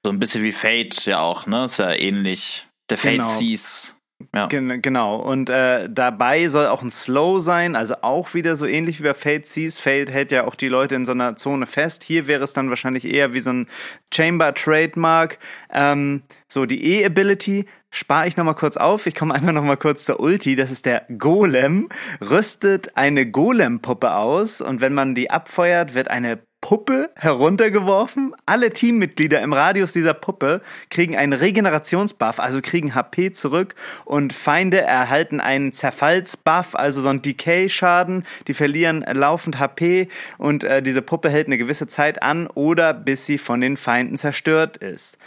So 0.05 0.11
ein 0.11 0.19
bisschen 0.19 0.43
wie 0.43 0.53
Fate 0.53 1.05
ja 1.07 1.19
auch, 1.19 1.47
ne? 1.47 1.65
Ist 1.65 1.79
ja 1.79 1.93
ähnlich. 1.93 2.67
Der 2.91 2.99
Fate 2.99 3.17
genau. 3.17 3.25
Sees. 3.29 3.97
Ja. 4.35 4.47
Gen 4.47 4.81
genau. 4.81 5.17
Und 5.17 5.51
äh, 5.51 5.89
dabei 5.91 6.49
soll 6.49 6.67
auch 6.67 6.83
ein 6.83 6.91
Slow 6.91 7.41
sein, 7.41 7.77
also 7.77 7.97
auch 8.01 8.33
wieder 8.33 8.57
so 8.57 8.65
ähnlich 8.65 8.99
wie 8.99 9.05
bei 9.05 9.15
Fate 9.15 9.47
Sees. 9.47 9.79
Fate 9.79 10.11
hält 10.11 10.33
ja 10.33 10.47
auch 10.47 10.55
die 10.55 10.69
Leute 10.69 10.95
in 10.95 11.05
so 11.05 11.13
einer 11.13 11.37
Zone 11.37 11.67
fest. 11.67 12.03
Hier 12.03 12.27
wäre 12.27 12.43
es 12.43 12.55
dann 12.55 12.71
wahrscheinlich 12.71 13.07
eher 13.07 13.35
wie 13.35 13.41
so 13.41 13.51
ein 13.51 13.67
Chamber 14.13 14.55
Trademark. 14.55 15.39
Ähm, 15.71 16.23
so 16.49 16.65
die 16.65 16.83
E-Ability 16.95 17.67
spare 17.97 18.29
ich 18.29 18.37
nochmal 18.37 18.55
kurz 18.55 18.77
auf. 18.77 19.07
Ich 19.07 19.15
komme 19.15 19.35
einfach 19.35 19.53
nochmal 19.53 19.79
kurz 19.79 20.05
zur 20.05 20.21
Ulti. 20.21 20.55
Das 20.55 20.71
ist 20.71 20.85
der 20.85 21.07
Golem. 21.17 21.89
Rüstet 22.21 22.97
eine 22.97 23.27
Golem-Puppe 23.29 24.15
aus 24.15 24.61
und 24.61 24.81
wenn 24.81 24.93
man 24.93 25.15
die 25.15 25.31
abfeuert, 25.31 25.95
wird 25.95 26.09
eine 26.09 26.39
Puppe 26.61 27.11
heruntergeworfen. 27.17 28.35
Alle 28.45 28.71
Teammitglieder 28.71 29.41
im 29.41 29.53
Radius 29.53 29.93
dieser 29.93 30.15
Puppe 30.15 30.61
kriegen 30.91 31.17
einen 31.17 31.33
Regenerationsbuff, 31.33 32.41
also 32.41 32.61
kriegen 32.61 32.95
HP 32.95 33.33
zurück 33.33 33.75
und 34.05 34.33
Feinde 34.33 34.81
erhalten 34.81 35.41
einen 35.41 35.73
Zerfallsbuff, 35.73 36.75
also 36.75 37.01
so 37.01 37.09
einen 37.09 37.23
Decay-Schaden. 37.23 38.25
Die 38.47 38.55
verlieren 38.55 39.05
laufend 39.11 39.59
HP 39.59 40.09
und 40.39 40.65
äh, 40.65 40.83
diese 40.83 41.03
Puppe 41.03 41.31
hält 41.31 41.47
eine 41.47 41.59
gewisse 41.59 41.87
Zeit 41.87 42.23
an 42.23 42.47
oder 42.49 42.93
bis 42.93 43.27
sie 43.27 43.39
von 43.39 43.61
den 43.61 43.77
Feinden 43.77 44.17
zerstört 44.17 44.77
ist. 44.77 45.19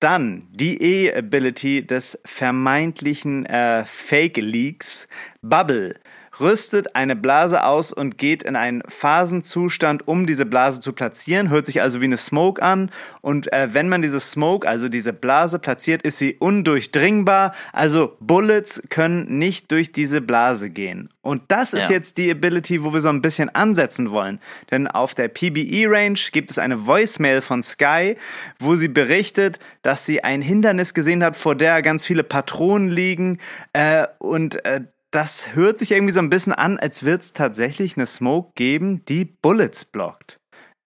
Dann 0.00 0.46
die 0.52 0.80
E-Ability 0.80 1.86
des 1.86 2.18
vermeintlichen 2.24 3.46
äh, 3.46 3.84
Fake-Leaks. 3.84 5.08
Bubble 5.42 5.98
rüstet 6.40 6.94
eine 6.94 7.16
Blase 7.16 7.64
aus 7.64 7.92
und 7.92 8.18
geht 8.18 8.42
in 8.42 8.56
einen 8.56 8.82
Phasenzustand, 8.88 10.06
um 10.06 10.26
diese 10.26 10.46
Blase 10.46 10.80
zu 10.80 10.92
platzieren. 10.92 11.50
Hört 11.50 11.66
sich 11.66 11.82
also 11.82 12.00
wie 12.00 12.06
eine 12.06 12.16
Smoke 12.16 12.62
an. 12.62 12.90
Und 13.20 13.52
äh, 13.52 13.68
wenn 13.72 13.88
man 13.88 14.02
diese 14.02 14.20
Smoke, 14.20 14.68
also 14.68 14.88
diese 14.88 15.12
Blase 15.12 15.58
platziert, 15.58 16.02
ist 16.02 16.18
sie 16.18 16.34
undurchdringbar. 16.34 17.54
Also 17.72 18.16
Bullets 18.20 18.82
können 18.88 19.38
nicht 19.38 19.70
durch 19.70 19.92
diese 19.92 20.20
Blase 20.20 20.70
gehen. 20.70 21.10
Und 21.20 21.42
das 21.48 21.74
ist 21.74 21.90
ja. 21.90 21.96
jetzt 21.96 22.16
die 22.16 22.30
Ability, 22.30 22.82
wo 22.82 22.94
wir 22.94 23.02
so 23.02 23.10
ein 23.10 23.20
bisschen 23.20 23.54
ansetzen 23.54 24.10
wollen. 24.10 24.40
Denn 24.70 24.86
auf 24.86 25.14
der 25.14 25.28
PBE-Range 25.28 26.18
gibt 26.32 26.50
es 26.50 26.58
eine 26.58 26.86
Voicemail 26.86 27.42
von 27.42 27.62
Sky, 27.62 28.16
wo 28.58 28.76
sie 28.76 28.88
berichtet, 28.88 29.58
dass 29.82 30.06
sie 30.06 30.24
ein 30.24 30.40
Hindernis 30.40 30.94
gesehen 30.94 31.22
hat, 31.22 31.36
vor 31.36 31.54
der 31.54 31.82
ganz 31.82 32.06
viele 32.06 32.22
Patronen 32.22 32.88
liegen. 32.88 33.38
Äh, 33.74 34.06
und 34.18 34.64
äh, 34.64 34.80
das 35.10 35.54
hört 35.54 35.78
sich 35.78 35.90
irgendwie 35.90 36.12
so 36.12 36.20
ein 36.20 36.30
bisschen 36.30 36.52
an, 36.52 36.78
als 36.78 37.04
wird 37.04 37.22
es 37.22 37.32
tatsächlich 37.32 37.96
eine 37.96 38.06
Smoke 38.06 38.52
geben, 38.54 39.04
die 39.06 39.24
Bullets 39.24 39.84
blockt. 39.84 40.38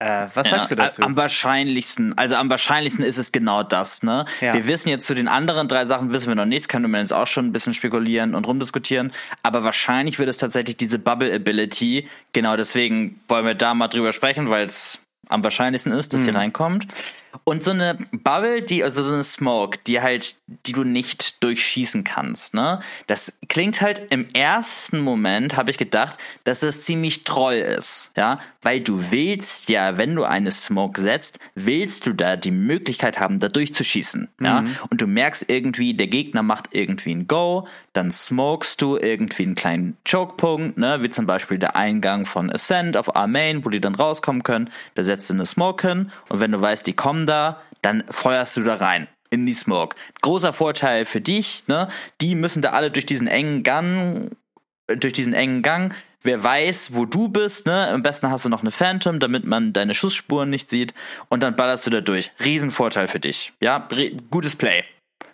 Äh, 0.03 0.27
was 0.35 0.51
ja, 0.51 0.57
sagst 0.57 0.73
du 0.73 0.75
dazu? 0.75 1.03
Am 1.03 1.17
wahrscheinlichsten, 1.17 2.19
also 2.19 2.35
am 2.35 2.51
wahrscheinlichsten 2.51 3.05
ist 3.05 3.19
es 3.19 3.31
genau 3.31 3.63
das, 3.63 4.03
ne? 4.03 4.25
Ja. 4.41 4.53
Wir 4.53 4.67
wissen 4.67 4.89
jetzt 4.89 5.07
zu 5.07 5.15
den 5.15 5.29
anderen 5.29 5.69
drei 5.69 5.87
Sachen 5.87 6.11
wissen 6.11 6.27
wir 6.27 6.35
noch 6.35 6.45
nichts, 6.45 6.67
können 6.67 6.91
wir 6.91 6.99
jetzt 6.99 7.13
auch 7.13 7.29
schon 7.29 7.47
ein 7.47 7.53
bisschen 7.53 7.73
spekulieren 7.73 8.35
und 8.35 8.45
rumdiskutieren, 8.45 9.13
aber 9.45 9.63
wahrscheinlich 9.63 10.19
wird 10.19 10.29
es 10.29 10.39
tatsächlich 10.39 10.77
diese 10.77 10.99
Bubble 10.99 11.33
Ability, 11.33 12.09
genau 12.33 12.57
deswegen 12.57 13.21
wollen 13.29 13.47
wir 13.47 13.55
da 13.55 13.75
mal 13.75 13.87
drüber 13.87 14.13
sprechen, 14.13 14.51
weil 14.51 14.67
es 14.67 14.99
am 15.29 15.45
wahrscheinlichsten 15.45 15.93
ist, 15.93 16.13
dass 16.13 16.23
mhm. 16.23 16.25
sie 16.25 16.31
reinkommt. 16.31 16.89
Und 17.45 17.63
so 17.63 17.71
eine 17.71 17.99
Bubble, 18.13 18.63
die, 18.63 18.85
also 18.85 19.03
so 19.03 19.13
eine 19.13 19.23
Smoke, 19.23 19.79
die 19.87 20.01
halt, 20.01 20.37
die 20.67 20.73
du 20.73 20.85
nicht 20.85 21.43
durchschießen 21.43 22.05
kannst, 22.05 22.55
ne? 22.55 22.81
Das 23.07 23.39
klingt 23.49 23.81
halt 23.81 24.03
im 24.11 24.29
ersten 24.35 25.01
Moment, 25.01 25.57
habe 25.57 25.71
ich 25.71 25.79
gedacht, 25.79 26.19
dass 26.45 26.63
es 26.63 26.85
ziemlich 26.85 27.25
troll 27.25 27.55
ist, 27.55 28.13
ja? 28.17 28.39
Weil 28.61 28.81
du 28.81 29.11
willst 29.11 29.71
ja, 29.71 29.97
wenn 29.97 30.15
du 30.15 30.25
eine 30.25 30.53
Smoke 30.53 31.01
setzt, 31.01 31.39
willst 31.55 32.07
du 32.07 32.13
da 32.13 32.37
die 32.37 32.51
Möglichkeit 32.51 33.19
haben, 33.19 33.41
da 33.41 33.49
durchzuschießen, 33.49 34.29
ja? 34.41 34.63
Mhm. 34.63 34.77
Und 34.91 35.01
du 35.01 35.07
merkst 35.07 35.47
irgendwie, 35.49 35.95
der 35.95 36.09
Gegner 36.09 36.43
macht 36.43 36.69
irgendwie 36.73 37.15
ein 37.15 37.27
Go, 37.27 37.67
dann 37.95 38.13
smokest 38.13 38.83
du 38.83 38.99
irgendwie 38.99 39.45
einen 39.45 39.55
kleinen 39.55 39.97
Chokepunkt, 40.09 40.77
ne? 40.77 41.03
Wie 41.03 41.11
zum 41.11 41.27
Beispiel 41.27 41.59
der 41.59 41.77
Eingang 41.77 42.27
von 42.27 42.53
Ascent 42.53 42.97
auf 42.97 43.17
A-Main, 43.17 43.65
wo 43.65 43.71
die 43.71 43.81
dann 43.81 43.95
rauskommen 43.95 44.43
können, 44.43 44.71
da 44.95 45.03
setzt 45.03 45.31
du 45.31 45.35
eine 45.35 45.47
Smoke 45.47 45.89
hin 45.89 46.11
und 46.29 46.41
wenn 46.41 46.53
du 46.53 46.61
weißt, 46.61 46.87
die 46.87 46.93
kommen 46.93 47.22
da, 47.27 47.61
dann 47.83 48.05
feuerst 48.11 48.57
du 48.57 48.63
da 48.63 48.77
rein 48.77 49.09
in 49.31 49.47
die 49.47 49.55
Smoke. 49.55 49.97
Großer 50.21 50.53
Vorteil 50.53 51.05
für 51.05 51.21
dich, 51.21 51.65
ne? 51.67 51.89
Die 52.21 52.35
müssen 52.35 52.63
da 52.63 52.71
alle 52.71 52.91
durch 52.91 53.07
diesen 53.07 53.27
engen 53.27 53.63
Gang, 53.63 54.31
durch 54.87 55.15
diesen 55.15 55.33
engen 55.33 55.63
Gang. 55.63 55.95
Wer 56.23 56.45
weiß, 56.45 56.95
wo 56.95 57.05
du 57.05 57.29
bist, 57.29 57.67
ne? 57.67 57.89
Am 57.89 58.03
besten 58.03 58.31
hast 58.31 58.45
du 58.45 58.49
noch 58.49 58.61
eine 58.61 58.71
Phantom, 58.71 59.19
damit 59.19 59.45
man 59.45 59.73
deine 59.73 59.95
Schussspuren 59.95 60.51
nicht 60.51 60.69
sieht. 60.69 60.95
Und 61.29 61.43
dann 61.43 61.57
ballerst 61.57 61.87
du 61.87 61.91
da 61.91 62.01
durch. 62.01 62.31
Riesenvorteil 62.45 63.09
für 63.09 63.21
dich. 63.21 63.53
Ja, 63.61 63.89
gutes 64.31 64.55
Play. 64.55 64.85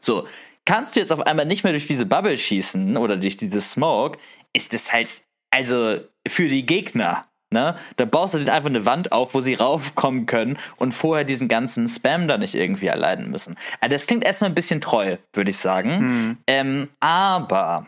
So. 0.01 0.27
kannst 0.65 0.95
du 0.95 1.01
jetzt 1.01 1.13
auf 1.13 1.27
einmal 1.27 1.47
nicht 1.47 1.65
mehr 1.65 1.73
durch 1.73 1.87
diese 1.87 2.07
Bubble 2.07 2.39
schießen 2.39 2.97
oder 2.97 3.17
durch 3.17 3.37
diese 3.37 3.61
Smoke, 3.61 4.19
ist 4.53 4.73
das 4.73 4.93
halt, 4.93 5.23
also 5.51 5.99
für 6.27 6.49
die 6.49 6.65
Gegner, 6.65 7.27
ne? 7.51 7.77
Da 7.97 8.05
baust 8.05 8.35
du 8.35 8.39
denen 8.39 8.51
einfach 8.51 8.69
eine 8.69 8.85
Wand 8.85 9.13
auf, 9.13 9.35
wo 9.35 9.41
sie 9.41 9.55
raufkommen 9.55 10.27
können 10.27 10.59
und 10.77 10.93
vorher 10.93 11.25
diesen 11.25 11.49
ganzen 11.49 11.89
Spam 11.89 12.29
da 12.29 12.39
nicht 12.39 12.55
irgendwie 12.55 12.87
erleiden 12.87 13.31
müssen. 13.31 13.57
Also 13.81 13.93
das 13.93 14.07
klingt 14.07 14.25
erstmal 14.25 14.51
ein 14.51 14.55
bisschen 14.55 14.81
treu, 14.81 15.17
würde 15.33 15.51
ich 15.51 15.59
sagen. 15.59 15.99
Hm. 15.99 16.39
Ähm, 16.47 16.89
aber 17.01 17.87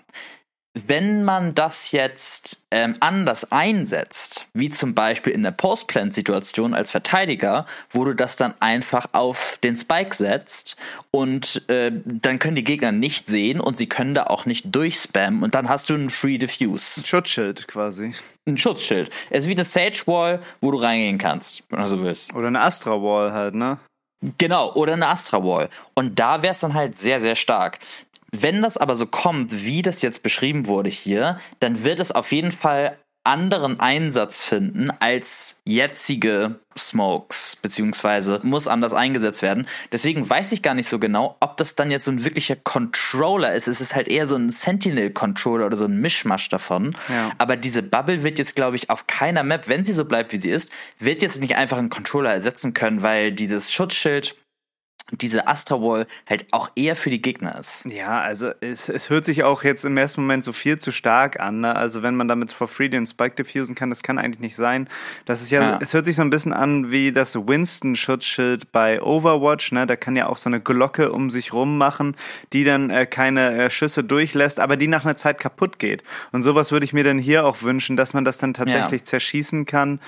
wenn 0.74 1.24
man 1.24 1.54
das 1.54 1.90
jetzt 1.90 2.64
ähm, 2.70 2.96
anders 3.00 3.50
einsetzt, 3.50 4.46
wie 4.54 4.70
zum 4.70 4.94
Beispiel 4.94 5.32
in 5.32 5.42
der 5.42 5.50
Postplant-Situation 5.50 6.74
als 6.74 6.92
Verteidiger, 6.92 7.66
wo 7.90 8.04
du 8.04 8.14
das 8.14 8.36
dann 8.36 8.54
einfach 8.60 9.06
auf 9.12 9.58
den 9.64 9.76
Spike 9.76 10.14
setzt 10.14 10.76
und 11.10 11.68
äh, 11.68 11.90
dann 12.04 12.38
können 12.38 12.54
die 12.54 12.64
Gegner 12.64 12.92
nicht 12.92 13.26
sehen 13.26 13.60
und 13.60 13.78
sie 13.78 13.88
können 13.88 14.14
da 14.14 14.24
auch 14.24 14.46
nicht 14.46 14.74
durchspammen 14.74 15.42
und 15.42 15.56
dann 15.56 15.68
hast 15.68 15.90
du 15.90 15.94
einen 15.94 16.10
Free 16.10 16.38
Diffuse. 16.38 17.04
Schutzschild 17.04 17.66
quasi. 17.66 18.14
Ein 18.46 18.56
Schutzschild. 18.56 19.10
Es 19.30 19.44
ist 19.44 19.48
wie 19.48 19.54
eine 19.54 19.64
Sage 19.64 20.02
Wall, 20.06 20.40
wo 20.60 20.70
du 20.70 20.78
reingehen 20.78 21.18
kannst, 21.18 21.64
wenn 21.68 21.80
du 21.80 21.86
so 21.86 22.00
willst. 22.00 22.32
Oder 22.32 22.46
eine 22.46 22.60
Astra 22.60 22.92
Wall 23.02 23.32
halt, 23.32 23.54
ne? 23.54 23.78
Genau, 24.36 24.74
oder 24.74 24.92
eine 24.92 25.08
Astra 25.08 25.42
Wall. 25.42 25.70
Und 25.94 26.18
da 26.18 26.42
wäre 26.42 26.52
es 26.52 26.60
dann 26.60 26.74
halt 26.74 26.94
sehr, 26.94 27.20
sehr 27.20 27.34
stark. 27.34 27.78
Wenn 28.32 28.62
das 28.62 28.76
aber 28.76 28.96
so 28.96 29.06
kommt, 29.06 29.64
wie 29.64 29.82
das 29.82 30.02
jetzt 30.02 30.22
beschrieben 30.22 30.66
wurde 30.66 30.90
hier, 30.90 31.38
dann 31.58 31.84
wird 31.84 32.00
es 32.00 32.12
auf 32.12 32.32
jeden 32.32 32.52
Fall 32.52 32.96
anderen 33.22 33.78
Einsatz 33.80 34.42
finden 34.42 34.90
als 34.98 35.60
jetzige 35.64 36.58
Smokes, 36.78 37.56
beziehungsweise 37.56 38.40
muss 38.42 38.66
anders 38.66 38.94
eingesetzt 38.94 39.42
werden. 39.42 39.66
Deswegen 39.92 40.28
weiß 40.28 40.52
ich 40.52 40.62
gar 40.62 40.72
nicht 40.74 40.88
so 40.88 40.98
genau, 40.98 41.36
ob 41.40 41.58
das 41.58 41.74
dann 41.74 41.90
jetzt 41.90 42.06
so 42.06 42.12
ein 42.12 42.24
wirklicher 42.24 42.56
Controller 42.56 43.54
ist. 43.54 43.68
Es 43.68 43.82
ist 43.82 43.94
halt 43.94 44.08
eher 44.08 44.26
so 44.26 44.36
ein 44.36 44.48
Sentinel-Controller 44.48 45.66
oder 45.66 45.76
so 45.76 45.84
ein 45.84 46.00
Mischmasch 46.00 46.48
davon. 46.48 46.96
Ja. 47.08 47.30
Aber 47.36 47.56
diese 47.56 47.82
Bubble 47.82 48.22
wird 48.22 48.38
jetzt, 48.38 48.56
glaube 48.56 48.76
ich, 48.76 48.88
auf 48.88 49.06
keiner 49.06 49.42
Map, 49.42 49.68
wenn 49.68 49.84
sie 49.84 49.92
so 49.92 50.06
bleibt, 50.06 50.32
wie 50.32 50.38
sie 50.38 50.50
ist, 50.50 50.72
wird 50.98 51.20
jetzt 51.20 51.40
nicht 51.40 51.56
einfach 51.56 51.76
einen 51.76 51.90
Controller 51.90 52.32
ersetzen 52.32 52.72
können, 52.72 53.02
weil 53.02 53.32
dieses 53.32 53.70
Schutzschild 53.70 54.34
diese 55.12 55.46
Astra 55.48 55.80
Wall 55.80 56.06
halt 56.28 56.46
auch 56.52 56.70
eher 56.76 56.94
für 56.96 57.10
die 57.10 57.20
Gegner 57.20 57.58
ist. 57.58 57.84
Ja, 57.86 58.20
also 58.20 58.50
es, 58.60 58.88
es 58.88 59.10
hört 59.10 59.24
sich 59.24 59.42
auch 59.42 59.64
jetzt 59.64 59.84
im 59.84 59.96
ersten 59.96 60.20
Moment 60.20 60.44
so 60.44 60.52
viel 60.52 60.78
zu 60.78 60.92
stark 60.92 61.40
an. 61.40 61.60
Ne? 61.60 61.74
Also 61.74 62.02
wenn 62.02 62.14
man 62.16 62.28
damit 62.28 62.52
for 62.52 62.68
free 62.68 62.88
den 62.88 63.06
Spike 63.06 63.34
diffusen 63.36 63.74
kann, 63.74 63.90
das 63.90 64.02
kann 64.02 64.18
eigentlich 64.18 64.40
nicht 64.40 64.56
sein. 64.56 64.88
Das 65.24 65.42
ist 65.42 65.50
ja, 65.50 65.60
Ja. 65.62 65.78
es 65.80 65.94
hört 65.94 66.06
sich 66.06 66.16
so 66.16 66.22
ein 66.22 66.30
bisschen 66.30 66.52
an 66.52 66.90
wie 66.90 67.12
das 67.12 67.34
Winston-Schutzschild 67.34 68.72
bei 68.72 69.02
Overwatch. 69.02 69.72
Ne? 69.72 69.86
Da 69.86 69.96
kann 69.96 70.16
ja 70.16 70.26
auch 70.26 70.36
so 70.36 70.48
eine 70.48 70.60
Glocke 70.60 71.12
um 71.12 71.30
sich 71.30 71.52
rum 71.52 71.78
machen, 71.78 72.16
die 72.52 72.64
dann 72.64 72.90
äh, 72.90 73.06
keine 73.06 73.64
äh, 73.64 73.70
Schüsse 73.70 74.04
durchlässt, 74.04 74.60
aber 74.60 74.76
die 74.76 74.88
nach 74.88 75.04
einer 75.04 75.16
Zeit 75.16 75.38
kaputt 75.40 75.78
geht. 75.78 76.02
Und 76.32 76.42
sowas 76.42 76.72
würde 76.72 76.84
ich 76.84 76.92
mir 76.92 77.04
dann 77.04 77.18
hier 77.18 77.44
auch 77.46 77.62
wünschen, 77.62 77.96
dass 77.96 78.14
man 78.14 78.24
das 78.24 78.38
dann 78.38 78.54
tatsächlich 78.54 79.04
zerschießen 79.04 79.66
kann. 79.66 80.00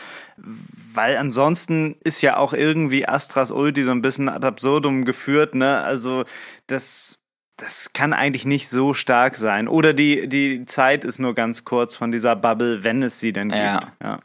Weil 0.95 1.17
ansonsten 1.17 1.97
ist 2.05 2.21
ja 2.21 2.37
auch 2.37 2.53
irgendwie 2.53 3.07
Astras 3.09 3.51
Ulti 3.51 3.85
so 3.85 3.91
ein 3.93 4.03
bisschen 4.03 4.29
ad 4.29 4.47
absurdum 4.47 4.92
geführt, 5.05 5.55
ne? 5.55 5.81
Also 5.83 6.25
das, 6.67 7.19
das 7.57 7.93
kann 7.93 8.13
eigentlich 8.13 8.45
nicht 8.45 8.69
so 8.69 8.95
stark 8.95 9.37
sein. 9.37 9.69
Oder 9.69 9.93
die, 9.95 10.29
die 10.29 10.65
Zeit 10.67 11.05
ist 11.05 11.19
nur 11.19 11.35
ganz 11.35 11.65
kurz 11.65 11.95
von 11.97 12.13
dieser 12.13 12.37
Bubble, 12.37 12.85
wenn 12.85 13.03
es 13.03 13.19
sie 13.21 13.33
denn 13.33 13.51
Ja. 13.51 13.79
gibt. 13.81 13.93
Ja. 14.03 14.21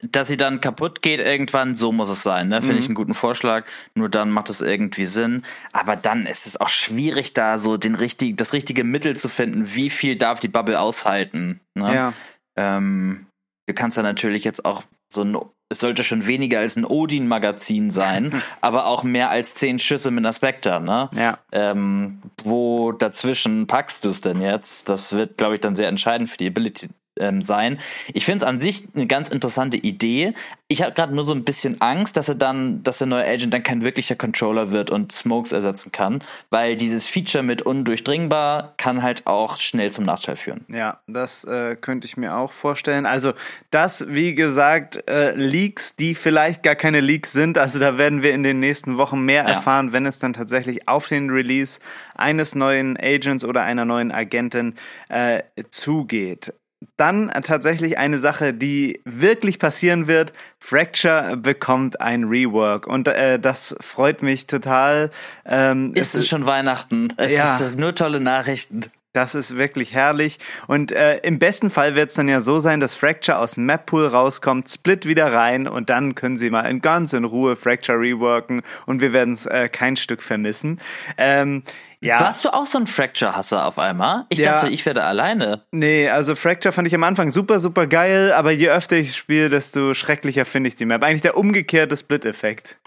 Dass 0.00 0.28
sie 0.28 0.36
dann 0.36 0.60
kaputt 0.60 1.02
geht 1.02 1.18
irgendwann, 1.18 1.74
so 1.74 1.90
muss 1.90 2.08
es 2.08 2.22
sein, 2.22 2.48
ne? 2.48 2.60
Finde 2.60 2.74
Mhm. 2.74 2.78
ich 2.80 2.86
einen 2.86 2.94
guten 2.94 3.14
Vorschlag. 3.14 3.64
Nur 3.94 4.08
dann 4.08 4.30
macht 4.30 4.48
es 4.48 4.60
irgendwie 4.60 5.06
Sinn. 5.06 5.42
Aber 5.72 5.96
dann 5.96 6.24
ist 6.24 6.46
es 6.46 6.60
auch 6.60 6.68
schwierig, 6.68 7.32
da 7.34 7.58
so 7.58 7.76
den 7.76 7.96
richtig, 7.96 8.36
das 8.36 8.52
richtige 8.52 8.84
Mittel 8.84 9.16
zu 9.16 9.28
finden. 9.28 9.74
Wie 9.74 9.90
viel 9.90 10.14
darf 10.14 10.38
die 10.38 10.46
Bubble 10.48 10.78
aushalten? 10.80 11.60
Ne? 11.74 11.94
ja. 11.94 12.12
Ähm, 12.56 13.26
du 13.66 13.74
kannst 13.74 13.98
da 13.98 14.02
natürlich 14.02 14.44
jetzt 14.44 14.64
auch 14.64 14.84
so 15.08 15.22
ein, 15.22 15.36
es 15.68 15.80
sollte 15.80 16.02
schon 16.02 16.26
weniger 16.26 16.60
als 16.60 16.76
ein 16.76 16.84
Odin-Magazin 16.84 17.90
sein, 17.90 18.42
aber 18.60 18.86
auch 18.86 19.02
mehr 19.02 19.30
als 19.30 19.54
zehn 19.54 19.78
Schüsse 19.78 20.10
mit 20.10 20.24
einer 20.24 20.32
Spectre, 20.32 20.80
ne? 20.80 21.10
Ja. 21.14 21.38
Ähm, 21.52 22.22
wo 22.44 22.92
dazwischen 22.92 23.66
packst 23.66 24.04
du 24.04 24.10
es 24.10 24.20
denn 24.20 24.40
jetzt? 24.40 24.88
Das 24.88 25.12
wird, 25.12 25.36
glaube 25.36 25.54
ich, 25.54 25.60
dann 25.60 25.76
sehr 25.76 25.88
entscheidend 25.88 26.30
für 26.30 26.38
die 26.38 26.48
Ability 26.48 26.88
ähm, 27.20 27.42
sein. 27.42 27.78
Ich 28.14 28.24
finde 28.24 28.44
es 28.44 28.48
an 28.48 28.58
sich 28.58 28.84
eine 28.94 29.06
ganz 29.06 29.28
interessante 29.28 29.76
Idee. 29.76 30.34
Ich 30.68 30.82
habe 30.82 30.92
gerade 30.92 31.14
nur 31.14 31.24
so 31.24 31.32
ein 31.34 31.44
bisschen 31.44 31.80
Angst, 31.80 32.16
dass 32.16 32.28
er 32.28 32.34
dann, 32.34 32.82
dass 32.82 32.98
der 32.98 33.06
neue 33.06 33.26
Agent 33.26 33.54
dann 33.54 33.62
kein 33.62 33.82
wirklicher 33.82 34.16
Controller 34.16 34.70
wird 34.70 34.90
und 34.90 35.12
Smokes 35.12 35.52
ersetzen 35.52 35.92
kann, 35.92 36.22
weil 36.50 36.76
dieses 36.76 37.06
Feature 37.06 37.42
mit 37.42 37.62
undurchdringbar 37.62 38.74
kann 38.76 39.02
halt 39.02 39.26
auch 39.26 39.56
schnell 39.58 39.90
zum 39.92 40.04
Nachteil 40.04 40.36
führen. 40.36 40.64
Ja, 40.68 41.00
das 41.06 41.44
äh, 41.44 41.76
könnte 41.80 42.06
ich 42.06 42.16
mir 42.16 42.36
auch 42.36 42.52
vorstellen. 42.52 43.06
Also 43.06 43.32
das, 43.70 44.04
wie 44.08 44.34
gesagt, 44.34 45.08
äh, 45.08 45.34
Leaks, 45.34 45.96
die 45.96 46.14
vielleicht 46.14 46.62
gar 46.62 46.74
keine 46.74 47.00
Leaks 47.00 47.32
sind. 47.32 47.58
Also 47.58 47.78
da 47.78 47.98
werden 47.98 48.22
wir 48.22 48.32
in 48.32 48.42
den 48.42 48.58
nächsten 48.58 48.98
Wochen 48.98 49.20
mehr 49.24 49.44
Ja. 49.44 49.48
erfahren, 49.50 49.92
wenn 49.92 50.06
es 50.06 50.18
dann 50.18 50.32
tatsächlich 50.34 50.86
auf 50.88 51.08
den 51.08 51.30
Release 51.30 51.80
eines 52.14 52.54
neuen 52.54 52.96
Agents 52.98 53.44
oder 53.44 53.62
einer 53.62 53.84
neuen 53.84 54.12
Agentin 54.12 54.74
äh, 55.08 55.42
zugeht. 55.70 56.52
Dann 56.96 57.28
äh, 57.28 57.40
tatsächlich 57.40 57.98
eine 57.98 58.18
Sache, 58.18 58.54
die 58.54 59.00
wirklich 59.04 59.58
passieren 59.58 60.06
wird. 60.06 60.32
Fracture 60.58 61.36
bekommt 61.36 62.00
ein 62.00 62.24
Rework 62.24 62.86
und 62.86 63.08
äh, 63.08 63.38
das 63.38 63.74
freut 63.80 64.22
mich 64.22 64.46
total. 64.46 65.10
Ähm, 65.44 65.92
Ist 65.94 66.14
es 66.14 66.28
schon 66.28 66.46
Weihnachten? 66.46 67.08
Es 67.16 67.32
Ja. 67.32 67.58
ist 67.58 67.76
nur 67.76 67.94
tolle 67.94 68.20
Nachrichten. 68.20 68.82
Das 69.18 69.34
ist 69.34 69.58
wirklich 69.58 69.94
herrlich. 69.94 70.38
Und 70.68 70.92
äh, 70.92 71.16
im 71.24 71.40
besten 71.40 71.70
Fall 71.70 71.96
wird 71.96 72.10
es 72.10 72.14
dann 72.14 72.28
ja 72.28 72.40
so 72.40 72.60
sein, 72.60 72.78
dass 72.78 72.94
Fracture 72.94 73.38
aus 73.38 73.54
dem 73.54 73.66
Map-Pool 73.66 74.06
rauskommt, 74.06 74.70
Split 74.70 75.06
wieder 75.06 75.32
rein 75.32 75.66
und 75.66 75.90
dann 75.90 76.14
können 76.14 76.36
sie 76.36 76.50
mal 76.50 76.60
in 76.70 76.80
ganz 76.80 77.12
in 77.14 77.24
Ruhe 77.24 77.56
Fracture 77.56 77.98
reworken 77.98 78.62
und 78.86 79.00
wir 79.00 79.12
werden 79.12 79.34
es 79.34 79.44
äh, 79.46 79.68
kein 79.68 79.96
Stück 79.96 80.22
vermissen. 80.22 80.80
Ähm, 81.16 81.64
ja, 82.00 82.20
Warst 82.20 82.44
du 82.44 82.50
auch 82.54 82.66
so 82.66 82.78
ein 82.78 82.86
Fracture-Hasser 82.86 83.66
auf 83.66 83.80
einmal? 83.80 84.26
Ich 84.28 84.38
Ja. 84.38 84.52
dachte, 84.52 84.68
ich 84.68 84.86
werde 84.86 85.02
alleine. 85.02 85.64
nee, 85.72 86.08
also 86.08 86.36
Fracture 86.36 86.70
fand 86.72 86.86
ich 86.86 86.94
am 86.94 87.02
Anfang 87.02 87.32
super, 87.32 87.58
super 87.58 87.88
geil, 87.88 88.30
aber 88.32 88.52
je 88.52 88.68
öfter 88.70 88.94
ich 88.98 89.16
spiele, 89.16 89.50
desto 89.50 89.94
schrecklicher 89.94 90.44
finde 90.44 90.68
ich 90.68 90.76
die 90.76 90.84
Map. 90.86 91.02
Eigentlich 91.02 91.22
der 91.22 91.36
umgekehrte 91.36 91.96
Split-Effekt. 91.96 92.78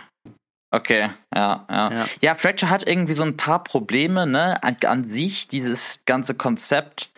Okay, 0.71 1.09
ja, 1.35 1.65
ja, 1.69 1.91
Ja. 1.91 2.05
ja. 2.21 2.35
Fracture 2.35 2.69
hat 2.69 2.87
irgendwie 2.87 3.13
so 3.13 3.23
ein 3.23 3.35
paar 3.35 3.63
Probleme, 3.63 4.25
ne? 4.25 4.61
An, 4.63 4.77
an 4.85 5.03
sich, 5.03 5.49
dieses 5.49 5.99
ganze 6.05 6.33
Konzept, 6.33 7.11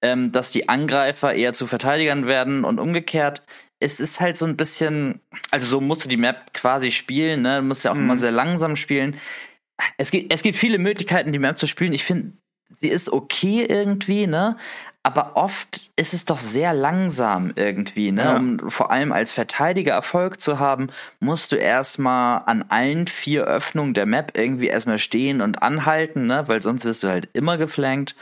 ähm, 0.00 0.30
dass 0.30 0.52
die 0.52 0.68
Angreifer 0.68 1.34
eher 1.34 1.52
zu 1.52 1.66
Verteidigern 1.66 2.26
werden 2.26 2.64
und 2.64 2.78
umgekehrt. 2.78 3.42
Es 3.80 3.98
ist 3.98 4.20
halt 4.20 4.36
so 4.36 4.46
ein 4.46 4.56
bisschen, 4.56 5.20
also 5.50 5.66
so 5.66 5.80
musst 5.80 6.04
du 6.04 6.08
die 6.08 6.16
Map 6.16 6.52
quasi 6.54 6.90
spielen, 6.90 7.42
ne? 7.42 7.56
Du 7.56 7.62
musst 7.62 7.84
ja 7.84 7.92
auch 7.92 7.96
immer 7.96 8.16
sehr 8.16 8.30
langsam 8.30 8.76
spielen. 8.76 9.16
Es 9.96 10.10
gibt, 10.10 10.32
es 10.32 10.42
gibt 10.42 10.56
viele 10.56 10.78
Möglichkeiten, 10.78 11.32
die 11.32 11.38
Map 11.38 11.58
zu 11.58 11.66
spielen. 11.66 11.92
Ich 11.92 12.04
finde, 12.04 12.34
sie 12.80 12.88
ist 12.88 13.10
okay 13.12 13.64
irgendwie, 13.68 14.26
ne? 14.26 14.56
Aber 15.02 15.36
oft 15.36 15.79
ist 16.00 16.14
es 16.14 16.24
doch 16.24 16.38
sehr 16.38 16.72
langsam 16.72 17.52
irgendwie, 17.56 18.10
ne? 18.10 18.22
Ja. 18.22 18.36
Um 18.36 18.70
vor 18.70 18.90
allem 18.90 19.12
als 19.12 19.32
Verteidiger 19.32 19.92
Erfolg 19.92 20.40
zu 20.40 20.58
haben, 20.58 20.88
musst 21.20 21.52
du 21.52 21.56
erstmal 21.56 22.40
an 22.46 22.64
allen 22.70 23.06
vier 23.06 23.44
Öffnungen 23.44 23.92
der 23.92 24.06
Map 24.06 24.32
irgendwie 24.34 24.68
erstmal 24.68 24.98
stehen 24.98 25.42
und 25.42 25.62
anhalten, 25.62 26.26
ne? 26.26 26.44
Weil 26.46 26.62
sonst 26.62 26.86
wirst 26.86 27.02
du 27.02 27.08
halt 27.08 27.28
immer 27.34 27.58
geflankt. 27.58 28.16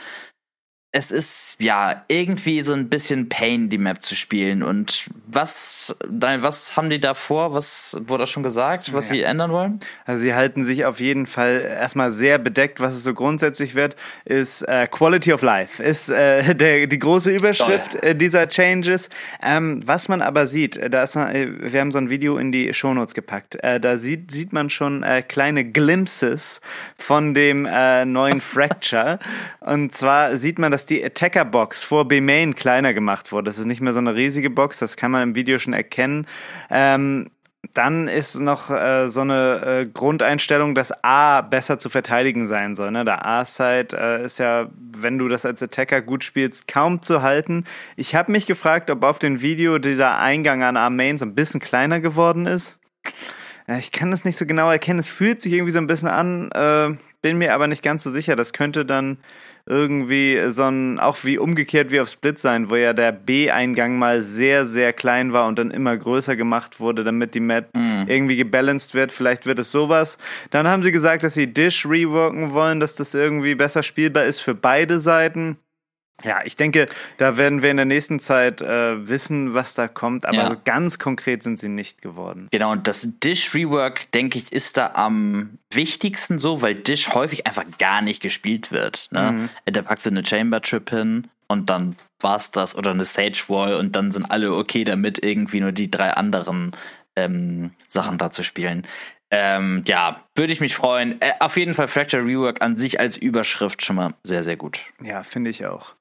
Es 0.91 1.11
ist 1.11 1.57
ja 1.59 2.03
irgendwie 2.07 2.63
so 2.63 2.73
ein 2.73 2.89
bisschen 2.89 3.29
Pain, 3.29 3.69
die 3.69 3.77
Map 3.77 4.01
zu 4.01 4.15
spielen. 4.15 4.63
Und 4.63 5.07
was, 5.27 5.95
was 6.07 6.75
haben 6.75 6.89
die 6.89 6.99
da 6.99 7.13
vor? 7.13 7.53
Was 7.53 8.01
wurde 8.07 8.25
schon 8.25 8.41
gesagt, 8.41 8.91
was 8.91 9.09
Ja. 9.09 9.13
sie 9.15 9.21
ändern 9.21 9.51
wollen? 9.51 9.79
Also 10.05 10.21
sie 10.23 10.33
halten 10.33 10.63
sich 10.63 10.85
auf 10.85 10.99
jeden 10.99 11.27
Fall 11.27 11.61
erstmal 11.61 12.11
sehr 12.11 12.39
bedeckt. 12.39 12.79
Was 12.79 12.95
es 12.95 13.03
so 13.03 13.13
grundsätzlich 13.13 13.75
wird, 13.75 13.97
ist 14.25 14.63
äh, 14.63 14.87
Quality 14.87 15.31
of 15.33 15.43
Life, 15.43 15.83
ist 15.83 16.09
äh, 16.09 16.55
der, 16.59 16.87
die 16.87 16.97
große 16.97 17.35
Überschrift 17.35 17.93
äh, 18.03 18.15
dieser 18.15 18.47
Changes. 18.47 19.09
Ähm, 19.43 19.83
was 19.85 20.09
man 20.09 20.23
aber 20.23 20.47
sieht, 20.47 20.75
äh, 20.75 20.89
da 20.89 21.03
ist, 21.03 21.15
äh, 21.15 21.71
wir 21.71 21.81
haben 21.81 21.91
so 21.91 21.99
ein 21.99 22.09
Video 22.09 22.39
in 22.39 22.51
die 22.51 22.73
Shownotes 22.73 23.13
gepackt. 23.13 23.63
Äh, 23.63 23.79
da 23.79 23.99
sieht, 23.99 24.31
sieht 24.31 24.53
man 24.53 24.71
schon 24.71 25.05
kleine 25.27 25.65
Glimpses 25.65 26.61
von 26.97 27.35
dem 27.35 27.61
neuen 27.61 28.39
Fracture. 28.39 29.19
Und 29.59 29.93
zwar 29.93 30.35
sieht 30.37 30.57
man, 30.57 30.71
dass 30.79 30.85
die 30.85 31.03
Attacker-Box 31.03 31.83
vor 31.83 32.07
B-Main 32.07 32.55
kleiner 32.55 32.93
gemacht 32.93 33.33
wurde. 33.33 33.47
Das 33.47 33.59
ist 33.59 33.65
nicht 33.65 33.81
mehr 33.81 33.91
so 33.91 33.99
eine 33.99 34.15
riesige 34.15 34.49
Box, 34.49 34.79
das 34.79 34.95
kann 34.95 35.11
man 35.11 35.21
im 35.21 35.35
Video 35.35 35.59
schon 35.59 35.73
erkennen. 35.73 36.25
Ähm, 36.69 37.31
dann 37.73 38.07
ist 38.07 38.39
noch 38.39 38.69
äh, 38.71 39.09
so 39.09 39.19
eine 39.19 39.81
äh, 39.81 39.85
Grundeinstellung, 39.85 40.75
dass 40.75 40.93
A 41.03 41.41
besser 41.41 41.79
zu 41.79 41.89
verteidigen 41.89 42.45
sein 42.45 42.75
soll. 42.75 42.91
Ne? 42.91 43.03
Der 43.03 43.25
A-Side 43.25 43.89
äh, 43.91 44.23
ist 44.23 44.39
ja, 44.39 44.69
wenn 44.97 45.17
du 45.17 45.27
das 45.27 45.45
als 45.45 45.61
Attacker 45.61 46.01
gut 46.01 46.23
spielst, 46.23 46.69
kaum 46.69 47.01
zu 47.01 47.21
halten. 47.21 47.65
Ich 47.97 48.15
habe 48.15 48.31
mich 48.31 48.45
gefragt, 48.45 48.89
ob 48.89 49.03
auf 49.03 49.19
dem 49.19 49.41
Video 49.41 49.79
dieser 49.79 50.17
Eingang 50.17 50.63
an 50.63 50.77
A-Main 50.77 51.17
so 51.17 51.25
ein 51.25 51.35
bisschen 51.35 51.59
kleiner 51.59 51.99
geworden 51.99 52.45
ist. 52.45 52.79
Äh, 53.67 53.79
ich 53.79 53.91
kann 53.91 54.11
das 54.11 54.23
nicht 54.23 54.37
so 54.37 54.45
genau 54.45 54.71
erkennen. 54.71 54.99
Es 54.99 55.09
fühlt 55.09 55.41
sich 55.41 55.51
irgendwie 55.51 55.73
so 55.73 55.79
ein 55.79 55.87
bisschen 55.87 56.07
an, 56.07 56.49
äh, 56.53 56.95
bin 57.21 57.37
mir 57.37 57.53
aber 57.53 57.67
nicht 57.67 57.83
ganz 57.83 58.03
so 58.03 58.11
sicher. 58.11 58.37
Das 58.37 58.53
könnte 58.53 58.85
dann 58.85 59.17
irgendwie 59.69 60.49
so 60.49 60.63
ein, 60.63 60.99
auch 60.99 61.23
wie 61.23 61.37
umgekehrt 61.37 61.91
wie 61.91 62.01
auf 62.01 62.09
Split 62.09 62.39
sein, 62.39 62.69
wo 62.69 62.75
ja 62.75 62.93
der 62.93 63.11
B-Eingang 63.11 63.97
mal 63.97 64.21
sehr, 64.21 64.65
sehr 64.65 64.93
klein 64.93 65.31
war 65.31 65.47
und 65.47 65.59
dann 65.59 65.71
immer 65.71 65.95
größer 65.95 66.35
gemacht 66.35 66.79
wurde, 66.79 67.03
damit 67.03 67.35
die 67.35 67.39
Map 67.39 67.69
mhm. 67.75 68.05
irgendwie 68.07 68.35
gebalanced 68.35 68.95
wird. 68.95 69.11
Vielleicht 69.11 69.45
wird 69.45 69.59
es 69.59 69.71
sowas. 69.71 70.17
Dann 70.49 70.67
haben 70.67 70.83
sie 70.83 70.91
gesagt, 70.91 71.23
dass 71.23 71.35
sie 71.35 71.53
Dish 71.53 71.85
reworken 71.85 72.53
wollen, 72.53 72.79
dass 72.79 72.95
das 72.95 73.13
irgendwie 73.13 73.55
besser 73.55 73.83
spielbar 73.83 74.25
ist 74.25 74.39
für 74.39 74.55
beide 74.55 74.99
Seiten. 74.99 75.57
Ja, 76.23 76.41
ich 76.43 76.55
denke, 76.55 76.85
da 77.17 77.37
werden 77.37 77.61
wir 77.61 77.71
in 77.71 77.77
der 77.77 77.85
nächsten 77.85 78.19
Zeit 78.19 78.61
äh, 78.61 79.07
wissen, 79.07 79.53
was 79.53 79.73
da 79.73 79.87
kommt, 79.87 80.25
aber 80.25 80.37
ja. 80.37 80.49
so 80.49 80.55
ganz 80.63 80.99
konkret 80.99 81.43
sind 81.43 81.59
sie 81.59 81.69
nicht 81.69 82.01
geworden. 82.01 82.47
Genau, 82.51 82.71
und 82.71 82.87
das 82.87 83.07
Dish-Rework, 83.23 84.11
denke 84.11 84.39
ich, 84.39 84.51
ist 84.51 84.77
da 84.77 84.91
am 84.93 85.59
wichtigsten 85.71 86.39
so, 86.39 86.61
weil 86.61 86.75
Dish 86.75 87.09
häufig 87.09 87.47
einfach 87.47 87.65
gar 87.77 88.01
nicht 88.01 88.21
gespielt 88.21 88.71
wird. 88.71 89.07
Ne? 89.11 89.31
Mhm. 89.31 89.49
Da 89.65 89.81
packst 89.81 90.05
du 90.05 90.09
eine 90.09 90.25
Chamber-Trip 90.25 90.89
hin 90.89 91.27
und 91.47 91.69
dann 91.69 91.95
war's 92.19 92.51
das 92.51 92.75
oder 92.75 92.91
eine 92.91 93.05
Sage-Wall 93.05 93.75
und 93.75 93.95
dann 93.95 94.11
sind 94.11 94.25
alle 94.25 94.53
okay 94.53 94.83
damit, 94.83 95.23
irgendwie 95.23 95.61
nur 95.61 95.71
die 95.71 95.89
drei 95.89 96.11
anderen 96.11 96.71
ähm, 97.15 97.71
Sachen 97.87 98.17
da 98.17 98.31
zu 98.31 98.43
spielen. 98.43 98.85
Ähm, 99.31 99.83
ja, 99.87 100.23
würde 100.35 100.53
ich 100.53 100.59
mich 100.59 100.75
freuen. 100.75 101.21
Äh, 101.21 101.33
auf 101.39 101.55
jeden 101.57 101.73
Fall 101.73 101.87
Fracture 101.87 102.25
Rework 102.25 102.61
an 102.61 102.75
sich 102.75 102.99
als 102.99 103.17
Überschrift 103.17 103.85
schon 103.85 103.95
mal 103.95 104.13
sehr, 104.23 104.43
sehr 104.43 104.55
gut. 104.57 104.79
Ja, 105.03 105.23
finde 105.23 105.51
ich 105.51 105.65
auch. 105.65 105.93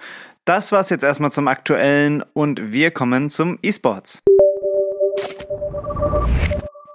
Das 0.44 0.73
war's 0.73 0.88
jetzt 0.88 1.04
erstmal 1.04 1.30
zum 1.30 1.47
Aktuellen 1.47 2.25
und 2.32 2.73
wir 2.73 2.90
kommen 2.90 3.28
zum 3.28 3.58
E-Sports. 3.62 4.23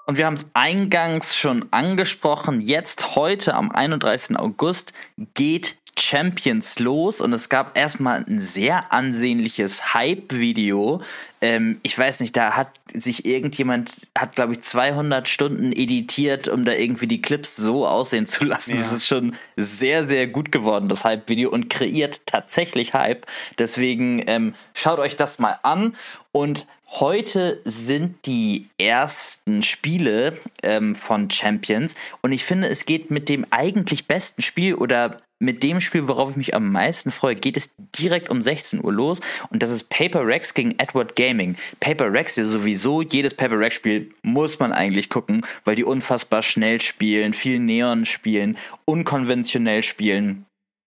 Und 0.06 0.18
wir 0.18 0.26
haben 0.26 0.34
es 0.34 0.48
eingangs 0.54 1.38
schon 1.38 1.68
angesprochen. 1.72 2.62
Jetzt, 2.62 3.16
heute 3.16 3.54
am 3.54 3.72
31. 3.72 4.38
August, 4.38 4.92
geht 5.34 5.78
Champions 5.98 6.80
los 6.80 7.22
und 7.22 7.34
es 7.34 7.50
gab 7.50 7.78
erstmal 7.78 8.24
ein 8.28 8.40
sehr 8.40 8.92
ansehnliches 8.92 9.94
Hype-Video. 9.94 11.02
Ähm, 11.42 11.80
ich 11.84 11.98
weiß 11.98 12.20
nicht, 12.22 12.36
da 12.36 12.56
hat 12.56 12.70
sich 12.94 13.26
irgendjemand, 13.26 14.08
hat 14.18 14.36
glaube 14.36 14.54
ich 14.54 14.62
200 14.62 15.28
Stunden 15.28 15.72
editiert, 15.72 16.48
um 16.48 16.66
da 16.66 16.74
irgendwie 16.74 17.08
die 17.08 17.22
Clips 17.22 17.56
so 17.56 17.86
aussehen 17.88 18.26
zu 18.26 18.44
lassen. 18.44 18.72
Ja. 18.72 18.78
Das 18.78 18.94
ist 18.94 19.08
schon 19.08 19.36
sehr, 19.56 20.06
sehr 20.06 20.28
gut 20.28 20.52
geworden, 20.52 20.90
das 20.90 21.04
Hype-Video 21.04 21.50
und 21.50 21.70
kreiert 21.70 22.26
tatsächlich 22.26 22.94
Hype. 22.94 23.26
Deswegen 23.60 24.24
ähm, 24.28 24.56
schaut 24.74 25.00
euch 25.00 25.16
das 25.16 25.40
mal 25.40 25.60
an 25.64 25.96
und 26.32 26.66
Heute 27.00 27.60
sind 27.66 28.28
die 28.28 28.70
ersten 28.78 29.64
Spiele 29.64 30.38
ähm, 30.62 30.94
von 30.94 31.32
Champions 31.32 31.96
und 32.22 32.34
ich 32.34 32.46
finde, 32.46 32.68
es 32.68 32.86
geht 32.86 33.10
mit 33.10 33.30
dem 33.30 33.48
eigentlich 33.50 34.06
besten 34.06 34.44
Spiel 34.44 34.76
oder 34.76 35.18
mit 35.44 35.62
dem 35.64 35.82
Spiel, 35.82 36.08
worauf 36.08 36.32
ich 36.32 36.36
mich 36.36 36.56
am 36.56 36.72
meisten 36.72 37.12
freue, 37.12 37.36
geht 37.36 37.58
es 37.58 37.76
direkt 37.78 38.30
um 38.30 38.42
16 38.42 38.84
Uhr 38.84 38.94
los 38.94 39.22
und 39.50 39.62
das 39.62 39.70
ist 39.70 39.90
Paper 39.90 40.26
Rex 40.26 40.54
gegen 40.54 40.72
Edward 40.80 41.16
Gaming. 41.16 41.56
Paper 41.80 42.12
Rex 42.12 42.38
ist 42.38 42.50
sowieso, 42.50 43.02
jedes 43.02 43.34
Paper 43.34 43.60
Rex 43.60 43.76
Spiel 43.76 44.10
muss 44.22 44.60
man 44.60 44.72
eigentlich 44.72 45.10
gucken, 45.10 45.46
weil 45.66 45.76
die 45.76 45.84
unfassbar 45.84 46.42
schnell 46.42 46.82
spielen, 46.82 47.34
viel 47.34 47.60
Neon 47.60 48.06
spielen, 48.06 48.58
unkonventionell 48.86 49.84
spielen. 49.84 50.46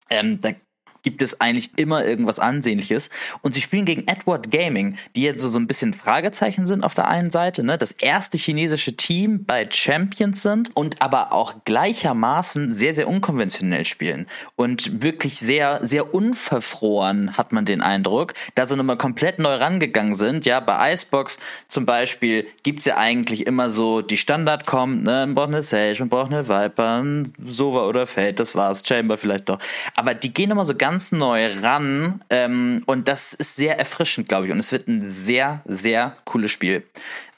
Ähm, 0.08 0.40
da 0.40 0.52
gibt 1.06 1.22
es 1.22 1.40
eigentlich 1.40 1.70
immer 1.76 2.04
irgendwas 2.04 2.40
Ansehnliches. 2.40 3.10
Und 3.40 3.54
sie 3.54 3.60
spielen 3.60 3.84
gegen 3.84 4.08
Edward 4.08 4.50
Gaming, 4.50 4.98
die 5.14 5.22
jetzt 5.22 5.40
so, 5.40 5.48
so 5.48 5.60
ein 5.60 5.68
bisschen 5.68 5.94
Fragezeichen 5.94 6.66
sind 6.66 6.82
auf 6.82 6.94
der 6.94 7.06
einen 7.06 7.30
Seite, 7.30 7.62
ne? 7.62 7.78
das 7.78 7.92
erste 7.92 8.36
chinesische 8.36 8.96
Team 8.96 9.44
bei 9.44 9.68
Champions 9.70 10.42
sind 10.42 10.74
und 10.74 11.00
aber 11.00 11.32
auch 11.32 11.54
gleichermaßen 11.64 12.72
sehr, 12.72 12.92
sehr 12.92 13.06
unkonventionell 13.06 13.84
spielen. 13.84 14.26
Und 14.56 15.04
wirklich 15.04 15.38
sehr, 15.38 15.78
sehr 15.80 16.12
unverfroren, 16.12 17.36
hat 17.36 17.52
man 17.52 17.64
den 17.64 17.82
Eindruck, 17.82 18.34
da 18.56 18.66
sie 18.66 18.76
nochmal 18.76 18.98
komplett 18.98 19.38
neu 19.38 19.54
rangegangen 19.54 20.16
sind. 20.16 20.44
Ja, 20.44 20.58
bei 20.58 20.92
Icebox 20.92 21.38
zum 21.68 21.86
Beispiel 21.86 22.48
gibt's 22.64 22.84
ja 22.84 22.96
eigentlich 22.96 23.46
immer 23.46 23.70
so, 23.70 24.02
die 24.02 24.16
Standard 24.16 24.66
kommt, 24.66 25.04
ne? 25.04 25.24
man 25.24 25.36
braucht 25.36 25.48
eine 25.50 25.62
Sage, 25.62 26.00
man 26.00 26.08
braucht 26.08 26.32
eine 26.32 26.48
Viper, 26.48 27.00
ein 27.00 27.32
Sova 27.46 27.86
oder 27.86 28.08
Fate, 28.08 28.40
das 28.40 28.56
war's, 28.56 28.82
Chamber 28.84 29.16
vielleicht 29.16 29.48
doch. 29.48 29.60
Aber 29.94 30.12
die 30.12 30.34
gehen 30.34 30.50
immer 30.50 30.64
so 30.64 30.74
ganz 30.74 30.95
ganz 30.96 31.12
neu 31.12 31.52
ran 31.60 32.24
ähm, 32.30 32.82
und 32.86 33.06
das 33.06 33.34
ist 33.34 33.56
sehr 33.56 33.78
erfrischend, 33.78 34.30
glaube 34.30 34.46
ich. 34.46 34.52
Und 34.52 34.58
es 34.58 34.72
wird 34.72 34.88
ein 34.88 35.02
sehr, 35.02 35.60
sehr 35.66 36.16
cooles 36.24 36.50
Spiel. 36.50 36.86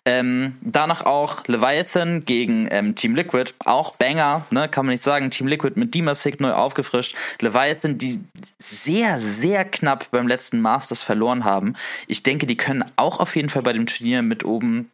Ähm, 0.04 0.56
danach 0.60 1.04
auch 1.04 1.42
Leviathan 1.48 2.24
gegen 2.24 2.68
ähm, 2.70 2.94
Team 2.94 3.16
Liquid, 3.16 3.54
auch 3.64 3.96
Banger, 3.96 4.46
ne, 4.52 4.68
kann 4.68 4.86
man 4.86 4.92
nicht 4.92 5.02
sagen. 5.02 5.32
Team 5.32 5.48
Liquid 5.48 5.72
mit 5.74 5.92
Demasig 5.92 6.38
neu 6.38 6.52
aufgefrischt. 6.52 7.16
Leviathan, 7.40 7.98
die 7.98 8.20
sehr, 8.60 9.18
sehr 9.18 9.64
knapp 9.64 10.08
beim 10.12 10.28
letzten 10.28 10.60
Masters 10.60 11.02
verloren 11.02 11.42
haben. 11.42 11.74
Ich 12.06 12.22
denke, 12.22 12.46
die 12.46 12.56
können 12.56 12.84
auch 12.94 13.18
auf 13.18 13.34
jeden 13.34 13.48
Fall 13.48 13.62
bei 13.62 13.72
dem 13.72 13.86
Turnier 13.86 14.22
mit 14.22 14.44
oben 14.44 14.88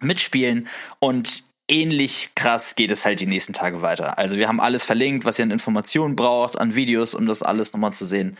mitspielen. 0.00 0.68
Und 1.00 1.42
ähnlich 1.68 2.30
krass 2.34 2.74
geht 2.74 2.90
es 2.90 3.04
halt 3.04 3.20
die 3.20 3.26
nächsten 3.26 3.52
Tage 3.52 3.82
weiter. 3.82 4.18
Also 4.18 4.36
wir 4.36 4.48
haben 4.48 4.60
alles 4.60 4.84
verlinkt, 4.84 5.24
was 5.24 5.38
ihr 5.38 5.44
an 5.44 5.50
Informationen 5.50 6.16
braucht, 6.16 6.58
an 6.58 6.74
Videos, 6.74 7.14
um 7.14 7.26
das 7.26 7.42
alles 7.42 7.72
nochmal 7.72 7.94
zu 7.94 8.04
sehen. 8.04 8.36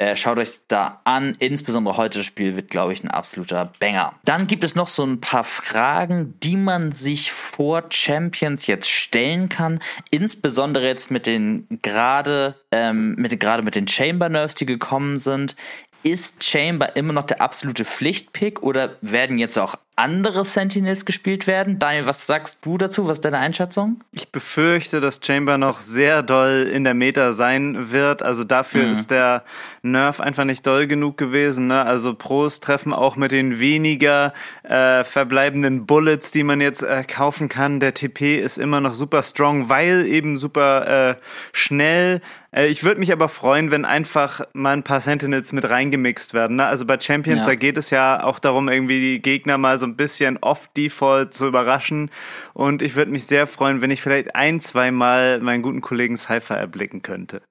Äh, 0.00 0.14
schaut 0.14 0.38
euch 0.38 0.60
da 0.68 1.00
an. 1.02 1.34
Insbesondere 1.40 1.96
heute 1.96 2.20
das 2.20 2.26
Spiel 2.26 2.54
wird, 2.54 2.70
glaube 2.70 2.92
ich, 2.92 3.02
ein 3.02 3.10
absoluter 3.10 3.72
Banger. 3.80 4.14
Dann 4.24 4.46
gibt 4.46 4.62
es 4.62 4.76
noch 4.76 4.86
so 4.86 5.04
ein 5.04 5.20
paar 5.20 5.42
Fragen, 5.42 6.38
die 6.40 6.56
man 6.56 6.92
sich 6.92 7.32
vor 7.32 7.82
Champions 7.90 8.68
jetzt 8.68 8.88
stellen 8.88 9.48
kann. 9.48 9.80
Insbesondere 10.12 10.86
jetzt 10.86 11.10
mit 11.10 11.26
den 11.26 11.66
gerade 11.82 12.54
ähm, 12.70 13.16
mit 13.16 13.38
gerade 13.40 13.64
mit 13.64 13.74
den 13.74 13.88
Chamber 13.88 14.28
Nerves, 14.28 14.54
die 14.54 14.66
gekommen 14.66 15.18
sind. 15.18 15.56
Ist 16.04 16.44
Chamber 16.44 16.94
immer 16.94 17.12
noch 17.12 17.26
der 17.26 17.40
absolute 17.40 17.84
Pflichtpick 17.84 18.62
oder 18.62 18.96
werden 19.00 19.36
jetzt 19.36 19.58
auch 19.58 19.74
andere 19.98 20.44
Sentinels 20.44 21.04
gespielt 21.04 21.46
werden. 21.46 21.78
Daniel, 21.78 22.06
was 22.06 22.26
sagst 22.26 22.58
du 22.62 22.78
dazu? 22.78 23.08
Was 23.08 23.18
ist 23.18 23.24
deine 23.24 23.38
Einschätzung? 23.38 24.00
Ich 24.12 24.30
befürchte, 24.30 25.00
dass 25.00 25.20
Chamber 25.22 25.58
noch 25.58 25.80
sehr 25.80 26.22
doll 26.22 26.70
in 26.72 26.84
der 26.84 26.94
Meta 26.94 27.32
sein 27.32 27.90
wird. 27.90 28.22
Also 28.22 28.44
dafür 28.44 28.84
mhm. 28.84 28.92
ist 28.92 29.10
der 29.10 29.44
Nerf 29.82 30.20
einfach 30.20 30.44
nicht 30.44 30.66
doll 30.66 30.86
genug 30.86 31.16
gewesen. 31.16 31.66
Ne? 31.66 31.82
Also 31.82 32.14
Pros 32.14 32.60
treffen 32.60 32.92
auch 32.92 33.16
mit 33.16 33.32
den 33.32 33.58
weniger 33.58 34.32
äh, 34.62 35.02
verbleibenden 35.04 35.86
Bullets, 35.86 36.30
die 36.30 36.44
man 36.44 36.60
jetzt 36.60 36.82
äh, 36.82 37.02
kaufen 37.04 37.48
kann. 37.48 37.80
Der 37.80 37.94
TP 37.94 38.38
ist 38.38 38.58
immer 38.58 38.80
noch 38.80 38.94
super 38.94 39.22
strong, 39.22 39.68
weil 39.68 40.06
eben 40.06 40.36
super 40.36 41.10
äh, 41.10 41.14
schnell. 41.52 42.20
Äh, 42.52 42.68
ich 42.68 42.84
würde 42.84 43.00
mich 43.00 43.12
aber 43.12 43.28
freuen, 43.28 43.70
wenn 43.70 43.84
einfach 43.84 44.42
mal 44.52 44.72
ein 44.72 44.82
paar 44.82 45.00
Sentinels 45.00 45.52
mit 45.52 45.68
reingemixt 45.68 46.34
werden. 46.34 46.56
Ne? 46.56 46.66
Also 46.66 46.86
bei 46.86 46.98
Champions, 47.00 47.42
ja. 47.42 47.50
da 47.50 47.54
geht 47.54 47.78
es 47.78 47.90
ja 47.90 48.22
auch 48.22 48.38
darum, 48.38 48.68
irgendwie 48.68 49.00
die 49.00 49.22
Gegner 49.22 49.58
mal 49.58 49.78
so 49.78 49.87
ein 49.88 49.96
bisschen 49.96 50.38
off-Default 50.38 51.34
zu 51.34 51.46
überraschen. 51.46 52.10
Und 52.54 52.82
ich 52.82 52.94
würde 52.94 53.10
mich 53.10 53.26
sehr 53.26 53.46
freuen, 53.46 53.80
wenn 53.80 53.90
ich 53.90 54.02
vielleicht 54.02 54.34
ein, 54.34 54.60
zwei 54.60 54.90
Mal 54.90 55.40
meinen 55.40 55.62
guten 55.62 55.80
Kollegen 55.80 56.16
Cypher 56.16 56.56
erblicken 56.56 57.02
könnte. 57.02 57.42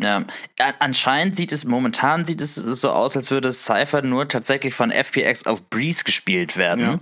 Ja, 0.00 0.24
anscheinend 0.78 1.36
sieht 1.36 1.50
es, 1.50 1.64
momentan 1.64 2.24
sieht 2.24 2.40
es 2.40 2.54
so 2.54 2.90
aus, 2.90 3.16
als 3.16 3.32
würde 3.32 3.52
Cypher 3.52 4.02
nur 4.02 4.28
tatsächlich 4.28 4.72
von 4.72 4.92
FPX 4.92 5.48
auf 5.48 5.68
Breeze 5.68 6.04
gespielt 6.04 6.56
werden. 6.56 6.84
Ja. 6.84 6.98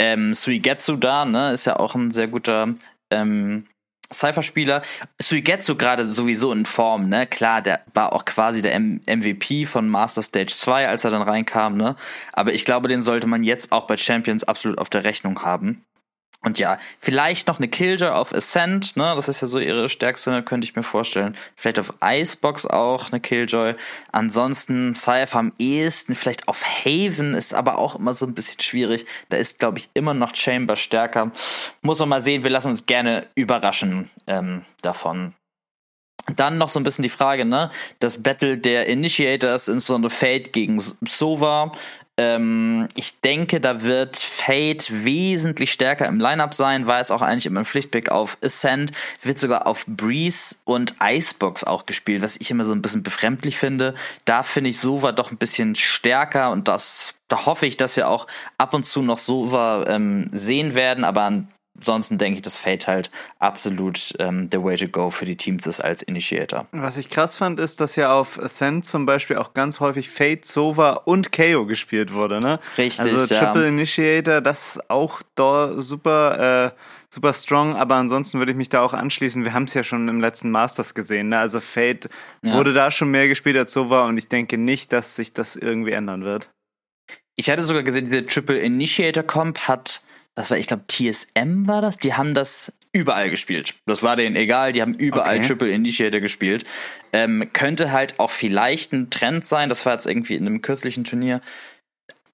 Ähm, 0.00 0.34
Suigetsu 0.34 0.96
da, 0.96 1.24
ne, 1.24 1.52
ist 1.52 1.66
ja 1.66 1.76
auch 1.76 1.94
ein 1.94 2.10
sehr 2.10 2.26
guter 2.26 2.74
ähm, 3.12 3.66
Cypher-Spieler. 4.12 4.82
Suigetsu 5.20 5.76
gerade 5.76 6.04
sowieso 6.04 6.52
in 6.52 6.66
Form, 6.66 7.08
ne? 7.08 7.26
Klar, 7.26 7.62
der 7.62 7.84
war 7.94 8.12
auch 8.12 8.24
quasi 8.24 8.62
der 8.62 8.74
M 8.74 9.00
MVP 9.06 9.66
von 9.66 9.88
Master 9.88 10.22
Stage 10.22 10.52
2, 10.52 10.88
als 10.88 11.04
er 11.04 11.10
dann 11.10 11.22
reinkam, 11.22 11.76
ne? 11.76 11.96
Aber 12.32 12.52
ich 12.52 12.64
glaube, 12.64 12.88
den 12.88 13.02
sollte 13.02 13.26
man 13.26 13.42
jetzt 13.42 13.72
auch 13.72 13.86
bei 13.86 13.96
Champions 13.96 14.44
absolut 14.44 14.78
auf 14.78 14.90
der 14.90 15.04
Rechnung 15.04 15.42
haben. 15.42 15.84
Und 16.42 16.58
ja, 16.58 16.78
vielleicht 17.00 17.48
noch 17.48 17.58
eine 17.58 17.68
Killjoy 17.68 18.08
auf 18.08 18.32
Ascent, 18.34 18.96
ne? 18.96 19.12
Das 19.14 19.28
ist 19.28 19.42
ja 19.42 19.46
so 19.46 19.58
ihre 19.58 19.90
stärkste, 19.90 20.42
könnte 20.42 20.64
ich 20.64 20.74
mir 20.74 20.82
vorstellen. 20.82 21.36
Vielleicht 21.54 21.78
auf 21.78 21.92
Icebox 22.02 22.64
auch 22.64 23.10
eine 23.10 23.20
Killjoy. 23.20 23.74
Ansonsten 24.10 24.94
Cypher 24.94 25.38
am 25.38 25.52
ehesten, 25.58 26.14
vielleicht 26.14 26.48
auf 26.48 26.64
Haven 26.64 27.34
ist 27.34 27.52
aber 27.52 27.76
auch 27.76 27.96
immer 27.96 28.14
so 28.14 28.24
ein 28.24 28.32
bisschen 28.32 28.60
schwierig. 28.60 29.04
Da 29.28 29.36
ist, 29.36 29.58
glaube 29.58 29.78
ich, 29.78 29.90
immer 29.92 30.14
noch 30.14 30.34
Chamber 30.34 30.76
stärker. 30.76 31.30
Muss 31.82 31.98
man 31.98 32.08
mal 32.08 32.22
sehen, 32.22 32.42
wir 32.42 32.50
lassen 32.50 32.68
uns 32.68 32.86
gerne 32.86 33.26
überraschen 33.34 34.08
ähm, 34.26 34.64
davon. 34.80 35.34
Dann 36.36 36.56
noch 36.56 36.70
so 36.70 36.80
ein 36.80 36.84
bisschen 36.84 37.02
die 37.02 37.08
Frage, 37.10 37.44
ne? 37.44 37.70
Das 37.98 38.22
Battle 38.22 38.56
der 38.56 38.86
Initiators, 38.86 39.68
insbesondere 39.68 40.10
Fate 40.10 40.52
gegen 40.52 40.80
Sova. 40.80 41.72
Ähm, 42.20 42.86
ich 42.96 43.22
denke, 43.22 43.60
da 43.62 43.82
wird 43.82 44.18
Fate 44.18 44.90
wesentlich 45.06 45.72
stärker 45.72 46.06
im 46.06 46.20
Lineup 46.20 46.52
sein, 46.52 46.86
war 46.86 46.98
jetzt 46.98 47.12
auch 47.12 47.22
eigentlich 47.22 47.46
immer 47.46 47.60
ein 47.60 47.64
Pflichtpick 47.64 48.10
auf 48.10 48.36
Ascent, 48.44 48.92
wird 49.22 49.38
sogar 49.38 49.66
auf 49.66 49.86
Breeze 49.86 50.56
und 50.64 50.96
Icebox 51.02 51.64
auch 51.64 51.86
gespielt, 51.86 52.20
was 52.20 52.36
ich 52.36 52.50
immer 52.50 52.66
so 52.66 52.74
ein 52.74 52.82
bisschen 52.82 53.02
befremdlich 53.02 53.56
finde. 53.56 53.94
Da 54.26 54.42
finde 54.42 54.68
ich 54.68 54.78
Sova 54.78 55.12
doch 55.12 55.30
ein 55.30 55.38
bisschen 55.38 55.74
stärker 55.74 56.50
und 56.50 56.68
das, 56.68 57.14
da 57.28 57.46
hoffe 57.46 57.64
ich, 57.64 57.78
dass 57.78 57.96
wir 57.96 58.06
auch 58.06 58.26
ab 58.58 58.74
und 58.74 58.84
zu 58.84 59.00
noch 59.00 59.18
Sova 59.18 59.86
ähm, 59.86 60.28
sehen 60.32 60.74
werden, 60.74 61.04
aber 61.04 61.44
ansonsten 61.80 62.18
denke 62.18 62.36
ich, 62.36 62.42
dass 62.42 62.56
Fate 62.56 62.86
halt 62.86 63.10
absolut 63.38 64.14
ähm, 64.18 64.48
the 64.52 64.62
way 64.62 64.76
to 64.76 64.86
go 64.88 65.10
für 65.10 65.24
die 65.24 65.36
Teams 65.36 65.66
ist 65.66 65.80
als 65.80 66.02
Initiator. 66.02 66.66
Was 66.72 66.96
ich 66.96 67.10
krass 67.10 67.36
fand, 67.36 67.58
ist, 67.58 67.80
dass 67.80 67.96
ja 67.96 68.12
auf 68.12 68.38
Ascent 68.38 68.84
zum 68.86 69.06
Beispiel 69.06 69.36
auch 69.36 69.54
ganz 69.54 69.80
häufig 69.80 70.10
Fate, 70.10 70.44
Sova 70.44 70.92
und 70.92 71.32
KO 71.32 71.66
gespielt 71.66 72.12
wurde, 72.12 72.38
ne? 72.38 72.60
Richtig, 72.78 73.00
Also 73.00 73.26
Triple 73.26 73.62
ja. 73.62 73.68
Initiator, 73.68 74.40
das 74.40 74.76
ist 74.76 74.90
auch 74.90 75.22
da 75.34 75.80
super, 75.80 76.72
äh, 76.74 76.80
super 77.08 77.32
strong, 77.32 77.74
aber 77.74 77.96
ansonsten 77.96 78.38
würde 78.38 78.52
ich 78.52 78.58
mich 78.58 78.68
da 78.68 78.82
auch 78.82 78.92
anschließen. 78.94 79.44
Wir 79.44 79.52
haben 79.54 79.64
es 79.64 79.74
ja 79.74 79.82
schon 79.82 80.06
im 80.08 80.20
letzten 80.20 80.50
Masters 80.50 80.94
gesehen, 80.94 81.30
ne? 81.30 81.38
Also 81.38 81.60
Fate 81.60 82.08
Ja. 82.44 82.54
wurde 82.54 82.72
da 82.72 82.90
schon 82.90 83.10
mehr 83.10 83.26
gespielt 83.28 83.56
als 83.56 83.72
Sova 83.72 84.06
und 84.06 84.16
ich 84.16 84.28
denke 84.28 84.58
nicht, 84.58 84.92
dass 84.92 85.16
sich 85.16 85.32
das 85.32 85.56
irgendwie 85.56 85.92
ändern 85.92 86.24
wird. 86.24 86.50
Ich 87.36 87.48
hatte 87.48 87.64
sogar 87.64 87.82
gesehen, 87.82 88.04
diese 88.04 88.26
Triple 88.26 88.58
Initiator 88.58 89.22
Comp 89.22 89.60
hat, 89.66 90.02
was 90.36 90.50
war, 90.50 90.58
ich 90.58 90.66
glaube, 90.68 90.84
TSM 90.86 91.66
war 91.66 91.82
das? 91.82 91.98
Die 91.98 92.14
haben 92.14 92.34
das 92.34 92.72
überall 92.92 93.30
gespielt. 93.30 93.74
Das 93.86 94.02
war 94.02 94.16
denen 94.16 94.36
egal, 94.36 94.72
die 94.72 94.82
haben 94.82 94.94
überall 94.94 95.38
Okay. 95.38 95.46
Triple 95.48 95.70
Initiator 95.70 96.20
gespielt. 96.20 96.64
Ähm, 97.12 97.48
könnte 97.52 97.92
halt 97.92 98.18
auch 98.18 98.30
vielleicht 98.30 98.92
ein 98.92 99.10
Trend 99.10 99.44
sein, 99.46 99.68
das 99.68 99.84
war 99.86 99.92
jetzt 99.92 100.06
irgendwie 100.06 100.34
in 100.36 100.46
einem 100.46 100.62
kürzlichen 100.62 101.04
Turnier. 101.04 101.40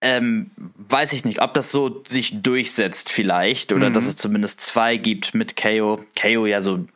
Ähm, 0.02 0.50
weiß 0.76 1.14
ich 1.14 1.24
nicht, 1.24 1.40
ob 1.40 1.54
das 1.54 1.72
so 1.72 2.04
sich 2.06 2.42
durchsetzt 2.42 3.10
vielleicht 3.10 3.72
oder 3.72 3.88
Mhm. 3.88 3.94
dass 3.94 4.06
es 4.06 4.16
zumindest 4.16 4.60
zwei 4.60 4.98
gibt 4.98 5.34
mit 5.34 5.56
KO. 5.56 6.04
KO 6.20 6.46
ja 6.46 6.60
so 6.62 6.86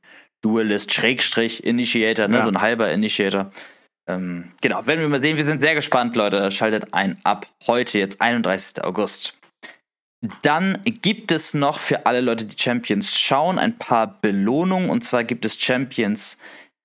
Duelist, 0.43 0.93
Schrägstrich, 0.93 1.65
Initiator, 1.65 2.29
ne? 2.29 2.37
Ja. 2.37 2.43
so 2.43 2.51
ein 2.51 2.61
halber 2.61 2.91
Initiator. 2.93 3.51
Ähm, 4.07 4.53
genau, 4.61 4.87
werden 4.87 5.01
wir 5.01 5.09
mal 5.09 5.23
sehen. 5.23 5.37
Wir 5.37 5.45
sind 5.45 5.61
sehr 5.61 5.75
gespannt, 5.75 6.15
Leute. 6.17 6.51
Schaltet 6.51 6.93
ein 6.95 7.19
ab 7.25 7.47
heute, 7.67 7.99
jetzt 7.99 8.21
31. 8.21 8.85
August. 8.85 9.35
Dann 10.43 10.79
gibt 10.85 11.33
es 11.33 11.55
noch 11.55 11.79
für 11.79 12.05
alle 12.05 12.21
Leute, 12.21 12.45
die 12.45 12.61
Champions 12.61 13.19
schauen, 13.19 13.59
ein 13.59 13.79
paar 13.79 14.21
Belohnungen. 14.21 14.91
Und 14.91 15.03
zwar 15.03 15.25
gibt 15.25 15.45
es 15.45 15.59
Champions 15.59 16.37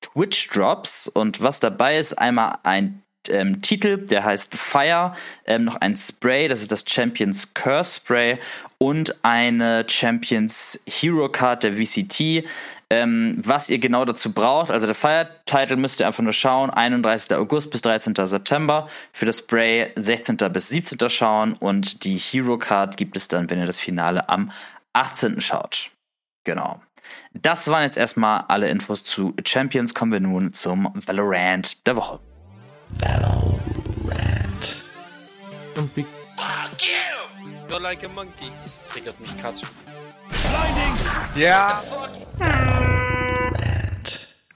Twitch 0.02 0.48
Drops. 0.48 1.08
Und 1.10 1.42
was 1.42 1.60
dabei 1.60 1.98
ist, 1.98 2.14
einmal 2.14 2.60
ein 2.64 3.04
ähm, 3.30 3.62
Titel, 3.62 3.98
der 3.98 4.24
heißt 4.24 4.56
Fire, 4.56 5.16
ähm, 5.46 5.66
noch 5.66 5.76
ein 5.78 5.96
Spray, 5.96 6.48
das 6.48 6.62
ist 6.62 6.72
das 6.72 6.86
Champions 6.88 7.54
Curse 7.54 8.00
Spray 8.00 8.38
und 8.78 9.16
eine 9.24 9.86
Champions 9.90 10.80
Hero 10.86 11.30
Card 11.30 11.64
der 11.64 11.74
VCT. 11.74 12.46
Ähm, 12.92 13.42
was 13.44 13.70
ihr 13.70 13.80
genau 13.80 14.06
dazu 14.06 14.32
braucht, 14.32 14.70
also 14.70 14.86
der 14.86 14.96
Fire-Title 14.96 15.76
müsst 15.76 16.00
ihr 16.00 16.08
einfach 16.08 16.24
nur 16.24 16.34
schauen, 16.34 16.70
31. 16.70 17.36
August 17.36 17.72
bis 17.72 17.82
13. 17.82 18.14
September. 18.16 18.88
Für 19.12 19.26
das 19.26 19.40
Spray 19.40 19.92
16. 19.96 20.38
bis 20.52 20.70
17. 20.70 21.10
schauen 21.10 21.54
und 21.54 22.04
die 22.04 22.18
Hero 22.18 22.58
Card 22.58 22.98
gibt 22.98 23.18
es 23.18 23.28
dann, 23.28 23.50
wenn 23.50 23.60
ihr 23.60 23.66
das 23.66 23.80
Finale 23.80 24.30
am 24.30 24.52
18. 24.94 25.42
schaut. 25.42 25.90
Genau. 26.44 26.80
Das 27.34 27.68
waren 27.70 27.84
jetzt 27.84 27.98
erstmal 27.98 28.46
alle 28.48 28.70
Infos 28.70 29.04
zu 29.04 29.34
Champions. 29.46 29.94
Kommen 29.94 30.12
wir 30.12 30.20
nun 30.20 30.54
zum 30.54 30.92
Valorant 30.94 31.86
der 31.88 31.98
Woche. 31.98 32.20
Big 35.94 36.06
Fuck 36.38 36.82
you! 36.82 37.66
You're 37.70 37.80
like 37.82 38.04
a 38.04 38.10
monkey. 38.10 38.52
Das 38.62 38.84
triggert 38.86 39.20
mich 39.20 39.38
Katsu. 39.38 39.66
Ja, 41.36 41.82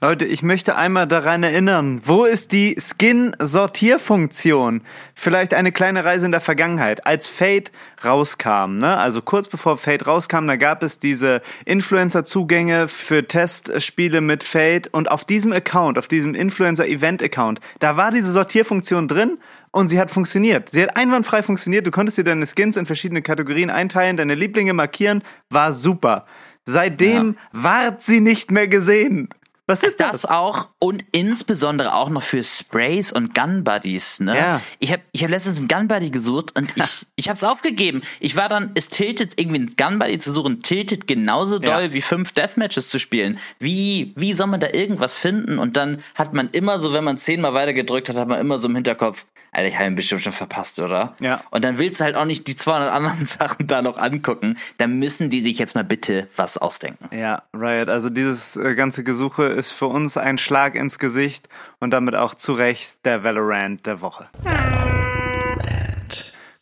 Leute, 0.02 0.24
ich 0.24 0.42
möchte 0.42 0.76
einmal 0.76 1.06
daran 1.06 1.42
erinnern, 1.42 2.00
wo 2.06 2.24
ist 2.24 2.52
die 2.52 2.74
Skin-Sortierfunktion? 2.80 4.80
Vielleicht 5.14 5.52
eine 5.52 5.72
kleine 5.72 6.06
Reise 6.06 6.24
in 6.24 6.32
der 6.32 6.40
Vergangenheit. 6.40 7.04
Als 7.04 7.28
Fate 7.28 7.70
rauskam, 8.02 8.78
ne? 8.78 8.96
also 8.96 9.20
kurz 9.20 9.48
bevor 9.48 9.76
Fate 9.76 10.06
rauskam, 10.06 10.46
da 10.46 10.56
gab 10.56 10.82
es 10.82 11.00
diese 11.00 11.42
Influencer-Zugänge 11.66 12.88
für 12.88 13.26
Testspiele 13.26 14.22
mit 14.22 14.42
Fate 14.42 14.88
und 14.88 15.10
auf 15.10 15.26
diesem 15.26 15.52
Account, 15.52 15.98
auf 15.98 16.08
diesem 16.08 16.34
Influencer-Event-Account, 16.34 17.60
da 17.78 17.98
war 17.98 18.10
diese 18.10 18.32
Sortierfunktion 18.32 19.06
drin 19.06 19.36
und 19.70 19.88
sie 19.88 20.00
hat 20.00 20.10
funktioniert. 20.10 20.70
Sie 20.70 20.82
hat 20.82 20.96
einwandfrei 20.96 21.42
funktioniert. 21.42 21.86
Du 21.86 21.90
konntest 21.90 22.16
dir 22.16 22.24
deine 22.24 22.46
Skins 22.46 22.78
in 22.78 22.86
verschiedene 22.86 23.20
Kategorien 23.20 23.68
einteilen, 23.68 24.16
deine 24.16 24.34
Lieblinge 24.34 24.72
markieren, 24.72 25.22
war 25.50 25.74
super. 25.74 26.24
Seitdem 26.64 27.36
ward 27.52 28.00
sie 28.00 28.20
nicht 28.20 28.50
mehr 28.50 28.66
gesehen. 28.66 29.28
Was 29.70 29.82
ist 29.84 30.00
das? 30.00 30.22
Das 30.22 30.26
auch 30.26 30.66
und 30.80 31.04
insbesondere 31.12 31.94
auch 31.94 32.08
noch 32.10 32.22
für 32.22 32.42
Sprays 32.42 33.12
und 33.12 33.34
Gun 33.34 33.62
Buddies. 33.62 34.18
Ne? 34.18 34.36
Ja. 34.36 34.60
Ich 34.80 34.90
habe 34.90 35.02
ich 35.12 35.22
hab 35.22 35.30
letztens 35.30 35.58
einen 35.58 35.68
Gun 35.68 35.86
Buddy 35.86 36.10
gesucht 36.10 36.56
und 36.56 36.72
ich, 36.76 37.06
ich 37.14 37.28
habe 37.28 37.36
es 37.36 37.44
aufgegeben. 37.44 38.02
Ich 38.18 38.34
war 38.34 38.48
dann, 38.48 38.72
es 38.74 38.88
tiltet 38.88 39.40
irgendwie 39.40 39.60
einen 39.60 39.76
Gun 39.76 39.98
Buddy 40.00 40.18
zu 40.18 40.32
suchen, 40.32 40.62
tiltet 40.62 41.06
genauso 41.06 41.60
Ja. 41.60 41.78
doll 41.78 41.92
wie 41.92 42.00
fünf 42.02 42.32
Deathmatches 42.32 42.88
zu 42.88 42.98
spielen. 42.98 43.38
Wie, 43.60 44.12
wie 44.16 44.32
soll 44.34 44.48
man 44.48 44.58
da 44.60 44.68
irgendwas 44.72 45.16
finden? 45.16 45.58
Und 45.58 45.76
dann 45.76 46.02
hat 46.16 46.34
man 46.34 46.48
immer 46.50 46.78
so, 46.80 46.92
wenn 46.92 47.04
man 47.04 47.16
zehnmal 47.18 47.54
weiter 47.54 47.72
gedrückt 47.72 48.08
hat, 48.08 48.16
hat 48.16 48.26
man 48.28 48.40
immer 48.40 48.58
so 48.58 48.68
im 48.68 48.74
Hinterkopf, 48.74 49.24
Alter, 49.52 49.68
ich 49.68 49.74
habe 49.76 49.86
ihn 49.86 49.94
bestimmt 49.94 50.22
schon 50.22 50.32
verpasst, 50.32 50.78
oder? 50.78 51.14
Ja. 51.20 51.42
Und 51.50 51.64
dann 51.64 51.78
willst 51.78 52.00
du 52.00 52.04
halt 52.04 52.16
auch 52.16 52.24
nicht 52.24 52.46
die 52.46 52.56
200 52.56 52.92
anderen 52.92 53.26
Sachen 53.26 53.66
da 53.66 53.82
noch 53.82 53.98
angucken. 53.98 54.56
Dann 54.78 54.98
müssen 54.98 55.28
die 55.28 55.40
sich 55.40 55.58
jetzt 55.58 55.74
mal 55.74 55.84
bitte 55.84 56.28
was 56.36 56.58
ausdenken. 56.58 57.08
Ja, 57.14 57.42
Riot. 57.54 57.88
Also 57.88 58.10
dieses 58.10 58.56
äh, 58.56 58.74
ganze 58.74 59.04
Gesuche 59.04 59.44
ist 59.44 59.72
für 59.72 59.86
uns 59.86 60.16
ein 60.16 60.38
Schlag 60.38 60.74
ins 60.74 60.98
Gesicht 60.98 61.48
und 61.78 61.90
damit 61.90 62.14
auch 62.14 62.34
zu 62.34 62.52
Recht 62.52 63.04
der 63.04 63.24
Valorant 63.24 63.86
der 63.86 64.00
Woche. 64.00 64.28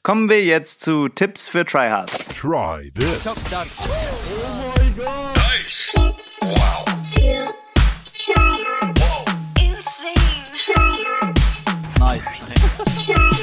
Kommen 0.02 0.30
wir 0.30 0.42
jetzt 0.42 0.80
zu 0.80 1.08
Tipps 1.08 1.48
für 1.48 1.66
Tryhards. 1.66 2.28
Try 2.28 2.90
this. 2.94 3.28
Tryhards. 13.08 13.37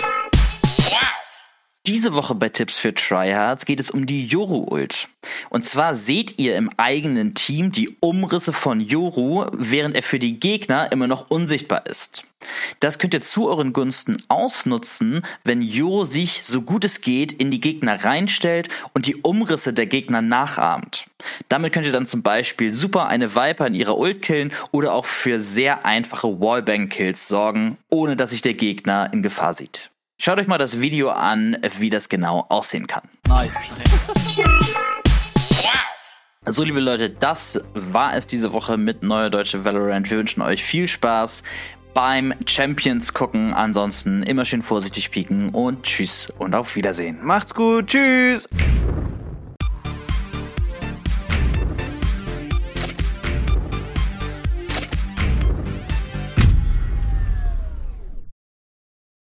Diese 1.88 2.16
Woche 2.16 2.34
bei 2.34 2.50
Tipps 2.50 2.80
für 2.80 2.96
Tryhards 2.96 3.66
geht 3.66 3.80
es 3.80 3.92
um 3.92 4.08
die 4.08 4.26
Yoru-Ult. 4.26 5.08
Und 5.52 5.66
zwar 5.66 5.94
seht 5.94 6.40
ihr 6.40 6.56
im 6.56 6.72
eigenen 6.78 7.36
Team 7.36 7.72
die 7.72 7.96
Umrisse 8.00 8.54
von 8.54 8.80
Yoru, 8.80 9.46
während 9.52 9.96
er 9.96 10.02
für 10.02 10.18
die 10.18 10.40
Gegner 10.40 10.92
immer 10.92 11.06
noch 11.06 11.30
unsichtbar 11.30 11.86
ist. 11.86 12.24
Das 12.80 12.98
könnt 12.98 13.14
ihr 13.14 13.22
zu 13.22 13.48
euren 13.48 13.72
Gunsten 13.72 14.18
ausnutzen, 14.30 15.24
wenn 15.44 15.62
Yoru 15.62 16.06
sich, 16.06 16.42
so 16.44 16.64
gut 16.64 16.86
es 16.86 17.02
geht, 17.02 17.34
in 17.34 17.52
die 17.52 17.62
Gegner 17.62 18.04
reinstellt 18.04 18.68
und 18.94 19.06
die 19.06 19.18
Umrisse 19.18 19.72
der 19.72 19.86
Gegner 19.86 20.24
nachahmt. 20.24 21.06
Damit 21.50 21.72
könnt 21.72 21.86
ihr 21.86 21.92
dann 21.92 22.08
zum 22.08 22.24
Beispiel 22.24 22.72
super 22.72 23.06
eine 23.06 23.36
Viper 23.36 23.68
in 23.68 23.76
ihrer 23.76 24.00
Ult 24.00 24.24
killen 24.24 24.54
oder 24.72 24.94
auch 24.94 25.06
für 25.06 25.40
sehr 25.40 25.86
einfache 25.86 26.40
Wallbang-Kills 26.40 27.28
sorgen, 27.28 27.78
ohne 27.92 28.16
dass 28.16 28.32
sich 28.32 28.42
der 28.42 28.56
Gegner 28.56 29.14
in 29.14 29.22
Gefahr 29.22 29.54
sieht. 29.54 29.92
Schaut 30.18 30.40
euch 30.40 30.48
mal 30.48 30.58
das 30.58 30.80
Video 30.80 31.10
an, 31.10 31.58
wie 31.78 31.90
das 31.90 32.10
genau 32.10 32.46
aussehen 32.50 32.88
kann. 32.88 33.04
So, 36.48 36.64
liebe 36.64 36.80
Leute, 36.80 37.10
das 37.10 37.60
war 37.74 38.16
es 38.16 38.28
diese 38.28 38.54
Woche 38.54 38.78
mit 38.78 39.04
Neue 39.04 39.30
Deutsche 39.30 39.66
Valorant. 39.66 40.10
Wir 40.10 40.18
wünschen 40.18 40.42
euch 40.42 40.64
viel 40.64 40.88
Spaß 40.88 41.44
beim 41.94 42.34
Champions 42.48 43.14
gucken. 43.14 43.54
Ansonsten 43.54 44.24
immer 44.24 44.46
schön 44.46 44.62
vorsichtig 44.62 45.12
pieken 45.12 45.50
und 45.50 45.84
tschüss 45.84 46.32
und 46.38 46.56
auf 46.56 46.76
Wiedersehen. 46.76 47.20
Macht's 47.24 47.54
gut. 47.54 47.88
Tschüss. 47.88 48.48